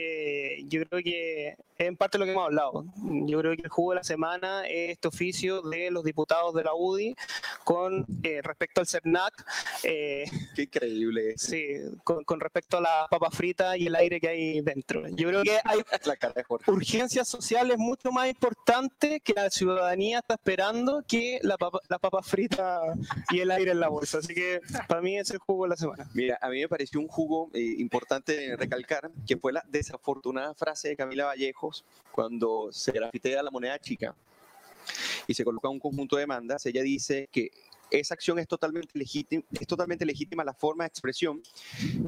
[0.67, 2.85] yo creo que es en parte lo que hemos hablado.
[3.25, 6.63] Yo creo que el jugo de la semana es este oficio de los diputados de
[6.63, 7.15] la UDI
[7.63, 9.45] con eh, respecto al CERNAC.
[9.83, 10.25] eh,
[10.55, 11.33] Qué increíble.
[11.37, 11.65] Sí,
[12.03, 15.07] con, con respecto a la papa frita y el aire que hay dentro.
[15.09, 15.81] Yo creo que hay
[16.67, 22.23] urgencias sociales mucho más importantes que la ciudadanía está esperando que la papa, la papa
[22.23, 22.81] frita
[23.29, 24.19] y el aire en la bolsa.
[24.19, 26.09] Así que para mí es el jugo de la semana.
[26.13, 30.89] Mira, a mí me pareció un jugo eh, importante recalcar que fue la desafortunada frase
[30.89, 34.15] de Camila Vallejos cuando se grafitea la moneda chica
[35.27, 36.65] y se coloca un conjunto de demandas.
[36.65, 37.51] Ella dice que
[37.89, 41.41] esa acción es totalmente legítima, es totalmente legítima la forma de expresión,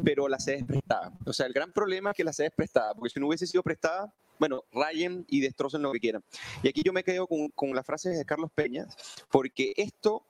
[0.04, 1.12] pero la sede es prestada.
[1.26, 3.48] O sea, el gran problema es que la sede es prestada, porque si no hubiese
[3.48, 6.24] sido prestada, bueno, rayen y destrocen lo que quieran.
[6.64, 8.88] Y aquí yo me quedo con, con la frase de Carlos Peña,
[9.32, 10.24] porque esto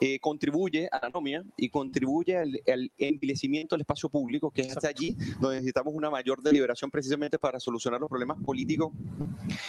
[0.00, 4.70] eh, contribuye a la anomia y contribuye al, al envilecimiento del espacio público, que es
[4.76, 8.92] hasta allí donde necesitamos una mayor deliberación precisamente para solucionar los problemas políticos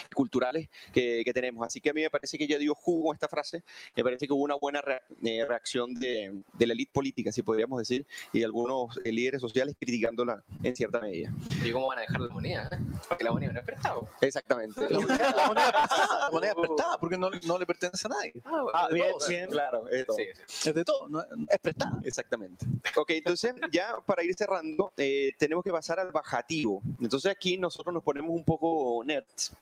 [0.10, 1.66] y culturales que, que tenemos.
[1.66, 3.64] Así que a mí me parece que ella dio jugo a esta frase,
[3.96, 7.42] me parece que hubo una buena rea- eh, reacción de, de la élite política, si
[7.42, 11.34] podríamos decir, y de algunos eh, líderes sociales criticándola en cierta medida.
[11.64, 12.70] ¿Y cómo van a dejar la moneda?
[12.72, 12.78] eh?
[13.08, 14.08] Porque la moneda no es prestado.
[14.22, 14.82] Exactamente.
[14.90, 18.08] La moneda, la moneda es prestada, la moneda es prestada porque no, no le pertenece
[18.08, 18.34] a nadie.
[18.46, 19.50] Ah, bien, bien.
[19.50, 20.18] Claro, es todo.
[20.36, 20.70] Sí, sí.
[20.70, 22.00] Es de todo, no- es prestada.
[22.04, 22.66] Exactamente.
[22.96, 26.82] Ok, entonces ya para ir cerrando, eh, tenemos que pasar al bajativo.
[27.00, 29.54] Entonces aquí nosotros nos ponemos un poco nerds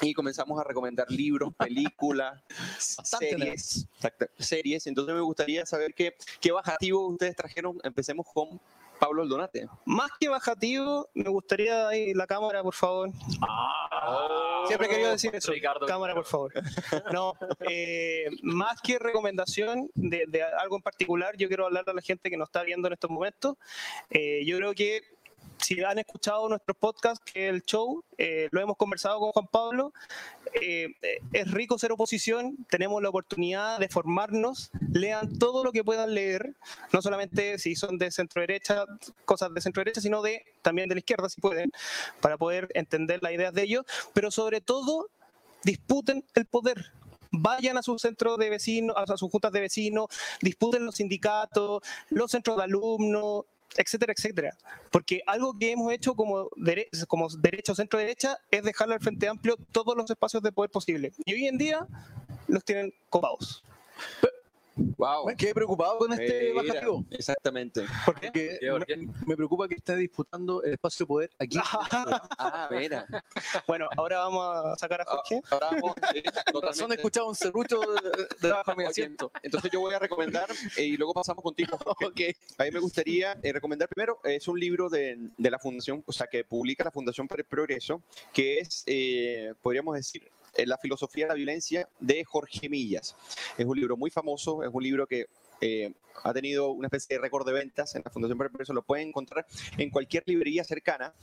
[0.00, 2.40] y comenzamos a recomendar libros, películas,
[2.78, 4.86] series, exacto, series.
[4.86, 7.78] Entonces me gustaría saber qué, qué bajativo ustedes trajeron.
[7.84, 8.60] Empecemos con
[9.02, 9.66] Pablo Aldonate.
[9.84, 13.10] Más que bajativo, me gustaría ahí la cámara, por favor.
[14.68, 15.50] Siempre he querido decir eso.
[15.50, 15.86] Ricardo.
[15.86, 16.52] Cámara, por favor.
[17.12, 17.34] No,
[17.68, 22.30] eh, más que recomendación de, de algo en particular, yo quiero hablar a la gente
[22.30, 23.56] que nos está viendo en estos momentos.
[24.08, 25.02] Eh, yo creo que
[25.62, 29.92] si han escuchado nuestros podcasts, que el show, eh, lo hemos conversado con Juan Pablo,
[30.60, 30.94] eh,
[31.32, 36.54] es rico ser oposición, tenemos la oportunidad de formarnos, lean todo lo que puedan leer,
[36.92, 38.84] no solamente si son de centro derecha,
[39.24, 41.70] cosas de centro derecha, sino de también de la izquierda, si pueden,
[42.20, 45.08] para poder entender las ideas de ellos, pero sobre todo
[45.62, 46.92] disputen el poder.
[47.34, 50.08] Vayan a sus centros de vecinos, a sus juntas de vecinos,
[50.42, 53.46] disputen los sindicatos, los centros de alumnos,
[53.76, 54.56] etcétera, etcétera.
[54.90, 59.00] Porque algo que hemos hecho como, dere- como derecha o centro derecha es dejarle al
[59.00, 61.12] Frente Amplio todos los espacios de poder posible.
[61.24, 61.86] Y hoy en día
[62.48, 63.62] los tienen copados.
[64.74, 65.26] Wow.
[65.26, 67.04] Me quedé preocupado con este bajativo.
[67.10, 67.84] Exactamente.
[68.06, 68.96] Porque ¿Qué, por qué?
[68.96, 71.58] me, me preocupa que esté disputando el espacio de poder aquí.
[72.38, 73.06] Ah, mira.
[73.66, 75.40] Bueno, ahora vamos a sacar a Jorge.
[75.50, 79.30] Ahora vamos, sí, Con razón he escuchado un serrucho de- debajo de mi asiento.
[79.42, 81.78] Entonces yo voy a recomendar eh, y luego pasamos contigo.
[81.78, 82.36] Jorge.
[82.58, 86.12] A mí me gustaría eh, recomendar primero, es un libro de, de la fundación, o
[86.12, 88.02] sea, que publica la Fundación para el Progreso,
[88.32, 93.16] que es, eh, podríamos decir, eh, La filosofía de la violencia de Jorge Millas.
[93.56, 95.26] Es un libro muy famoso, es un libro que
[95.60, 95.92] eh,
[96.24, 99.46] ha tenido una especie de récord de ventas en la Fundación Progreso, lo pueden encontrar
[99.78, 101.14] en cualquier librería cercana.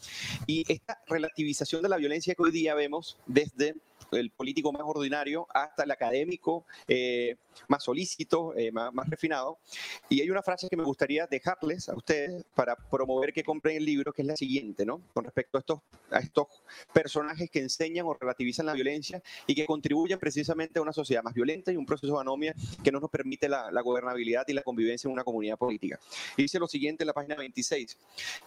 [0.48, 3.76] Y esta relativización de la violencia que hoy día vemos desde
[4.12, 7.36] el político más ordinario hasta el académico eh,
[7.68, 9.60] más solícito, eh, más, más refinado.
[10.08, 13.86] Y hay una frase que me gustaría dejarles a ustedes para promover que compren el
[13.86, 15.02] libro, que es la siguiente, ¿no?
[15.14, 15.80] Con respecto a estos,
[16.12, 16.47] a estos
[16.93, 21.34] personajes que enseñan o relativizan la violencia y que contribuyen precisamente a una sociedad más
[21.34, 24.64] violenta y un proceso de anomia que no nos permite la, la gobernabilidad y la
[24.64, 26.00] convivencia en una comunidad política.
[26.38, 27.97] Y dice lo siguiente en la página 26,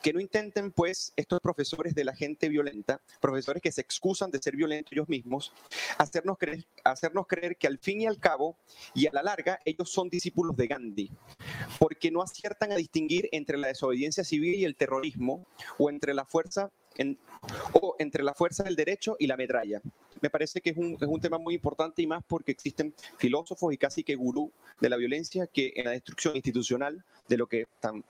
[0.02, 4.40] que no intenten pues estos profesores de la gente violenta, profesores que se excusan de
[4.40, 5.41] ser violentos ellos mismos,
[5.98, 8.56] hacernos creer, hacernos creer que al fin y al cabo
[8.94, 11.10] y a la larga ellos son discípulos de Gandhi,
[11.78, 15.46] porque no aciertan a distinguir entre la desobediencia civil y el terrorismo
[15.78, 17.18] o entre la fuerza en-
[17.72, 19.80] o entre la fuerza del derecho y la metralla.
[20.20, 23.72] Me parece que es un, es un tema muy importante y más porque existen filósofos
[23.74, 27.66] y casi que gurú de la violencia que en la destrucción institucional de lo que
[27.80, 28.04] tan,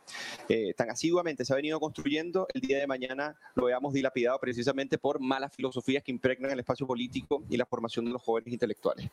[0.48, 4.98] eh, tan asiduamente se ha venido construyendo, el día de mañana lo veamos dilapidado precisamente
[4.98, 9.08] por malas filosofías que impregnan el espacio político y la formación de los jóvenes intelectuales.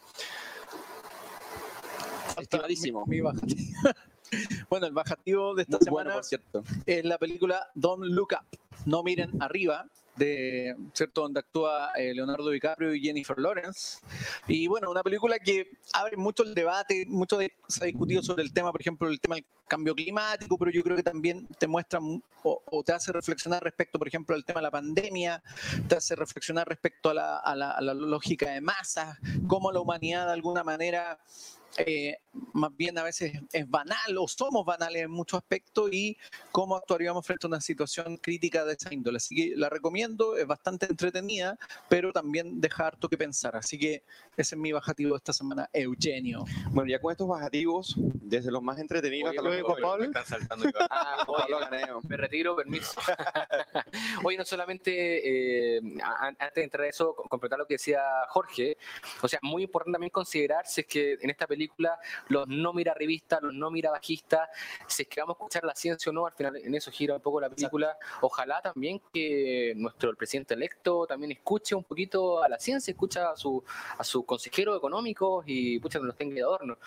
[2.38, 3.06] Estimadísimo.
[3.06, 3.62] Mi, mi bajativo.
[4.70, 6.64] bueno, el bajativo de esta Muy semana bueno, por cierto.
[6.86, 8.60] es la película Don't Look Up.
[8.90, 9.86] No miren arriba
[10.16, 14.00] de cierto donde actúa eh, Leonardo DiCaprio y Jennifer Lawrence.
[14.48, 18.42] Y bueno, una película que abre mucho el debate, mucho de, se ha discutido sobre
[18.42, 21.68] el tema, por ejemplo, el tema del cambio climático, pero yo creo que también te
[21.68, 22.00] muestra
[22.44, 25.44] o, te hace reflexionar respecto, por ejemplo, al tema de la pandemia,
[25.88, 29.82] te hace reflexionar respecto a la, a la, a la lógica de masas, cómo la
[29.82, 31.20] humanidad de alguna manera
[31.80, 32.18] eh,
[32.54, 36.18] más bien a veces es banal o somos banales en muchos aspectos y
[36.52, 39.18] cómo actuaríamos frente a una situación crítica de esa índole.
[39.18, 41.58] Así que la recomiendo, es bastante entretenida,
[41.88, 43.56] pero también deja harto que pensar.
[43.56, 44.04] Así que
[44.36, 46.44] ese es mi bajativo de esta semana, Eugenio.
[46.72, 50.10] Bueno, ya con estos bajativos, desde los más entretenidos hasta los Pablo.
[50.10, 50.70] Me saltando.
[50.90, 51.26] Ah,
[52.08, 52.94] me retiro, permiso.
[54.24, 55.82] Oye, no solamente, eh,
[56.20, 58.78] antes de entrar a eso, completar lo que decía Jorge,
[59.22, 62.74] o sea, muy importante también considerar si es que en esta película película, los no
[62.74, 64.50] mira revistas, los no mira bajistas,
[64.88, 67.16] si es que vamos a escuchar la ciencia o no, al final en eso gira
[67.16, 67.98] un poco la película.
[68.22, 73.38] Ojalá también que nuestro presidente electo también escuche un poquito a la ciencia, escucha a
[73.38, 73.64] su,
[73.98, 76.78] a su consejero económico y pucha, no los tenga de adorno.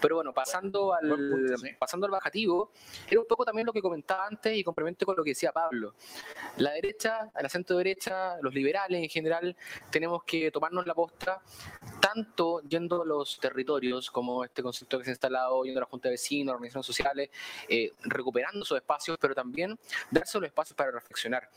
[0.00, 2.70] Pero bueno, pasando al, pasando al bajativo,
[3.08, 5.94] era un poco también lo que comentaba antes y complemento con lo que decía Pablo.
[6.58, 9.56] La derecha, el acento derecha, los liberales en general,
[9.90, 11.42] tenemos que tomarnos la posta
[12.00, 15.86] tanto yendo a los territorios como este concepto que se ha instalado yendo a la
[15.86, 17.30] Junta de Vecinos, organizaciones sociales,
[17.68, 19.78] eh, recuperando esos espacios, pero también
[20.10, 21.48] darse los espacios para reflexionar.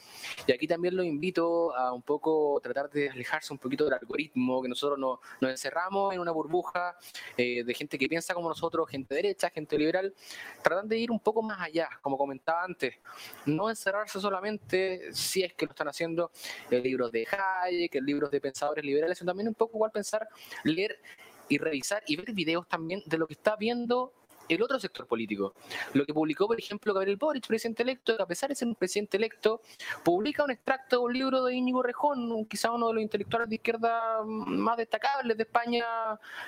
[0.47, 4.61] Y aquí también lo invito a un poco tratar de alejarse un poquito del algoritmo,
[4.61, 6.97] que nosotros nos, nos encerramos en una burbuja
[7.37, 10.13] eh, de gente que piensa como nosotros, gente derecha, gente liberal,
[10.61, 12.95] tratando de ir un poco más allá, como comentaba antes,
[13.45, 16.31] no encerrarse solamente si es que lo están haciendo
[16.69, 20.27] en libros de Hayek, en libros de pensadores liberales, sino también un poco igual pensar,
[20.63, 20.99] leer
[21.49, 24.13] y revisar y ver videos también de lo que está viendo
[24.49, 25.53] el otro sector político.
[25.93, 28.75] Lo que publicó, por ejemplo, Gabriel Boric, presidente electo, que a pesar de ser un
[28.75, 29.61] presidente electo,
[30.03, 33.55] publica un extracto de un libro de Íñigo Rejón, quizá uno de los intelectuales de
[33.55, 35.85] izquierda más destacables de España,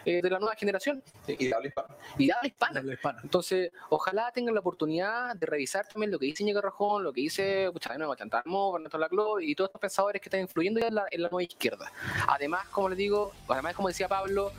[0.06, 1.04] eh, de la nueva generación.
[1.28, 1.95] Y de habla hispana.
[2.18, 3.20] Y de habla hispana.
[3.24, 7.22] Entonces, ojalá tengan la oportunidad de revisar también lo que dice Íñigo Rejón, lo que
[7.22, 10.95] dice, pucha, de nuevo, Chantarmo, Bernardo Laclau y todos estos pensadores que están influyendo en
[10.95, 11.91] la, en la nueva izquierda.
[12.28, 14.52] Además, como les digo, además, como decía Pablo,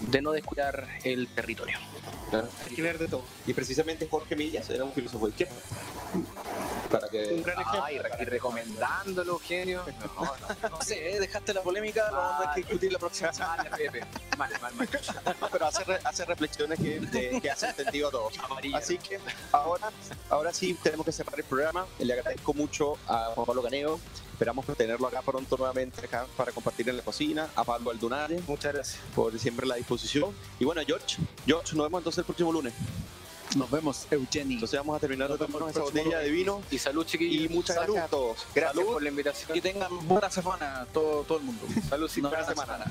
[0.00, 1.78] de no descuidar el territorio.
[2.30, 2.48] Claro.
[2.66, 3.22] Hay que ver de todo.
[3.46, 5.54] Y precisamente Jorge Millas era un filósofo de izquierda.
[6.90, 7.34] Para que...
[7.34, 7.84] Un gran ejemplo.
[7.84, 9.82] Ay, y recomendándolo, Eugenio.
[10.16, 11.20] No, no, no, sé, ¿eh?
[11.20, 13.64] dejaste la polémica, lo vamos a que discutir la próxima semana.
[14.36, 14.88] Mal, mal, mal.
[15.52, 18.34] Pero hace, hace reflexiones que, que hacen sentido a todos.
[18.74, 19.18] Así que
[19.52, 19.90] ahora,
[20.30, 21.86] ahora sí tenemos que cerrar el programa.
[21.98, 24.00] Le agradezco mucho a Juan Pablo Caneo
[24.36, 27.48] Esperamos tenerlo acá pronto nuevamente acá para compartir en la cocina.
[27.56, 28.38] A Pablo Aldunare.
[28.46, 29.00] Muchas gracias.
[29.14, 30.30] Por siempre la disposición.
[30.60, 31.16] Y bueno, George,
[31.46, 32.74] George, nos vemos entonces el próximo lunes.
[33.56, 34.56] Nos vemos, Eugenie.
[34.56, 36.60] Entonces vamos a terminar de tomarnos esa botella de vino.
[36.70, 37.50] Y salud, chiquillos.
[37.50, 38.46] Y muchas gracias a todos.
[38.54, 39.54] Gracias por la invitación.
[39.54, 41.64] Que tengan buena semana todo, todo el mundo.
[41.88, 42.84] Salud, y buena semana.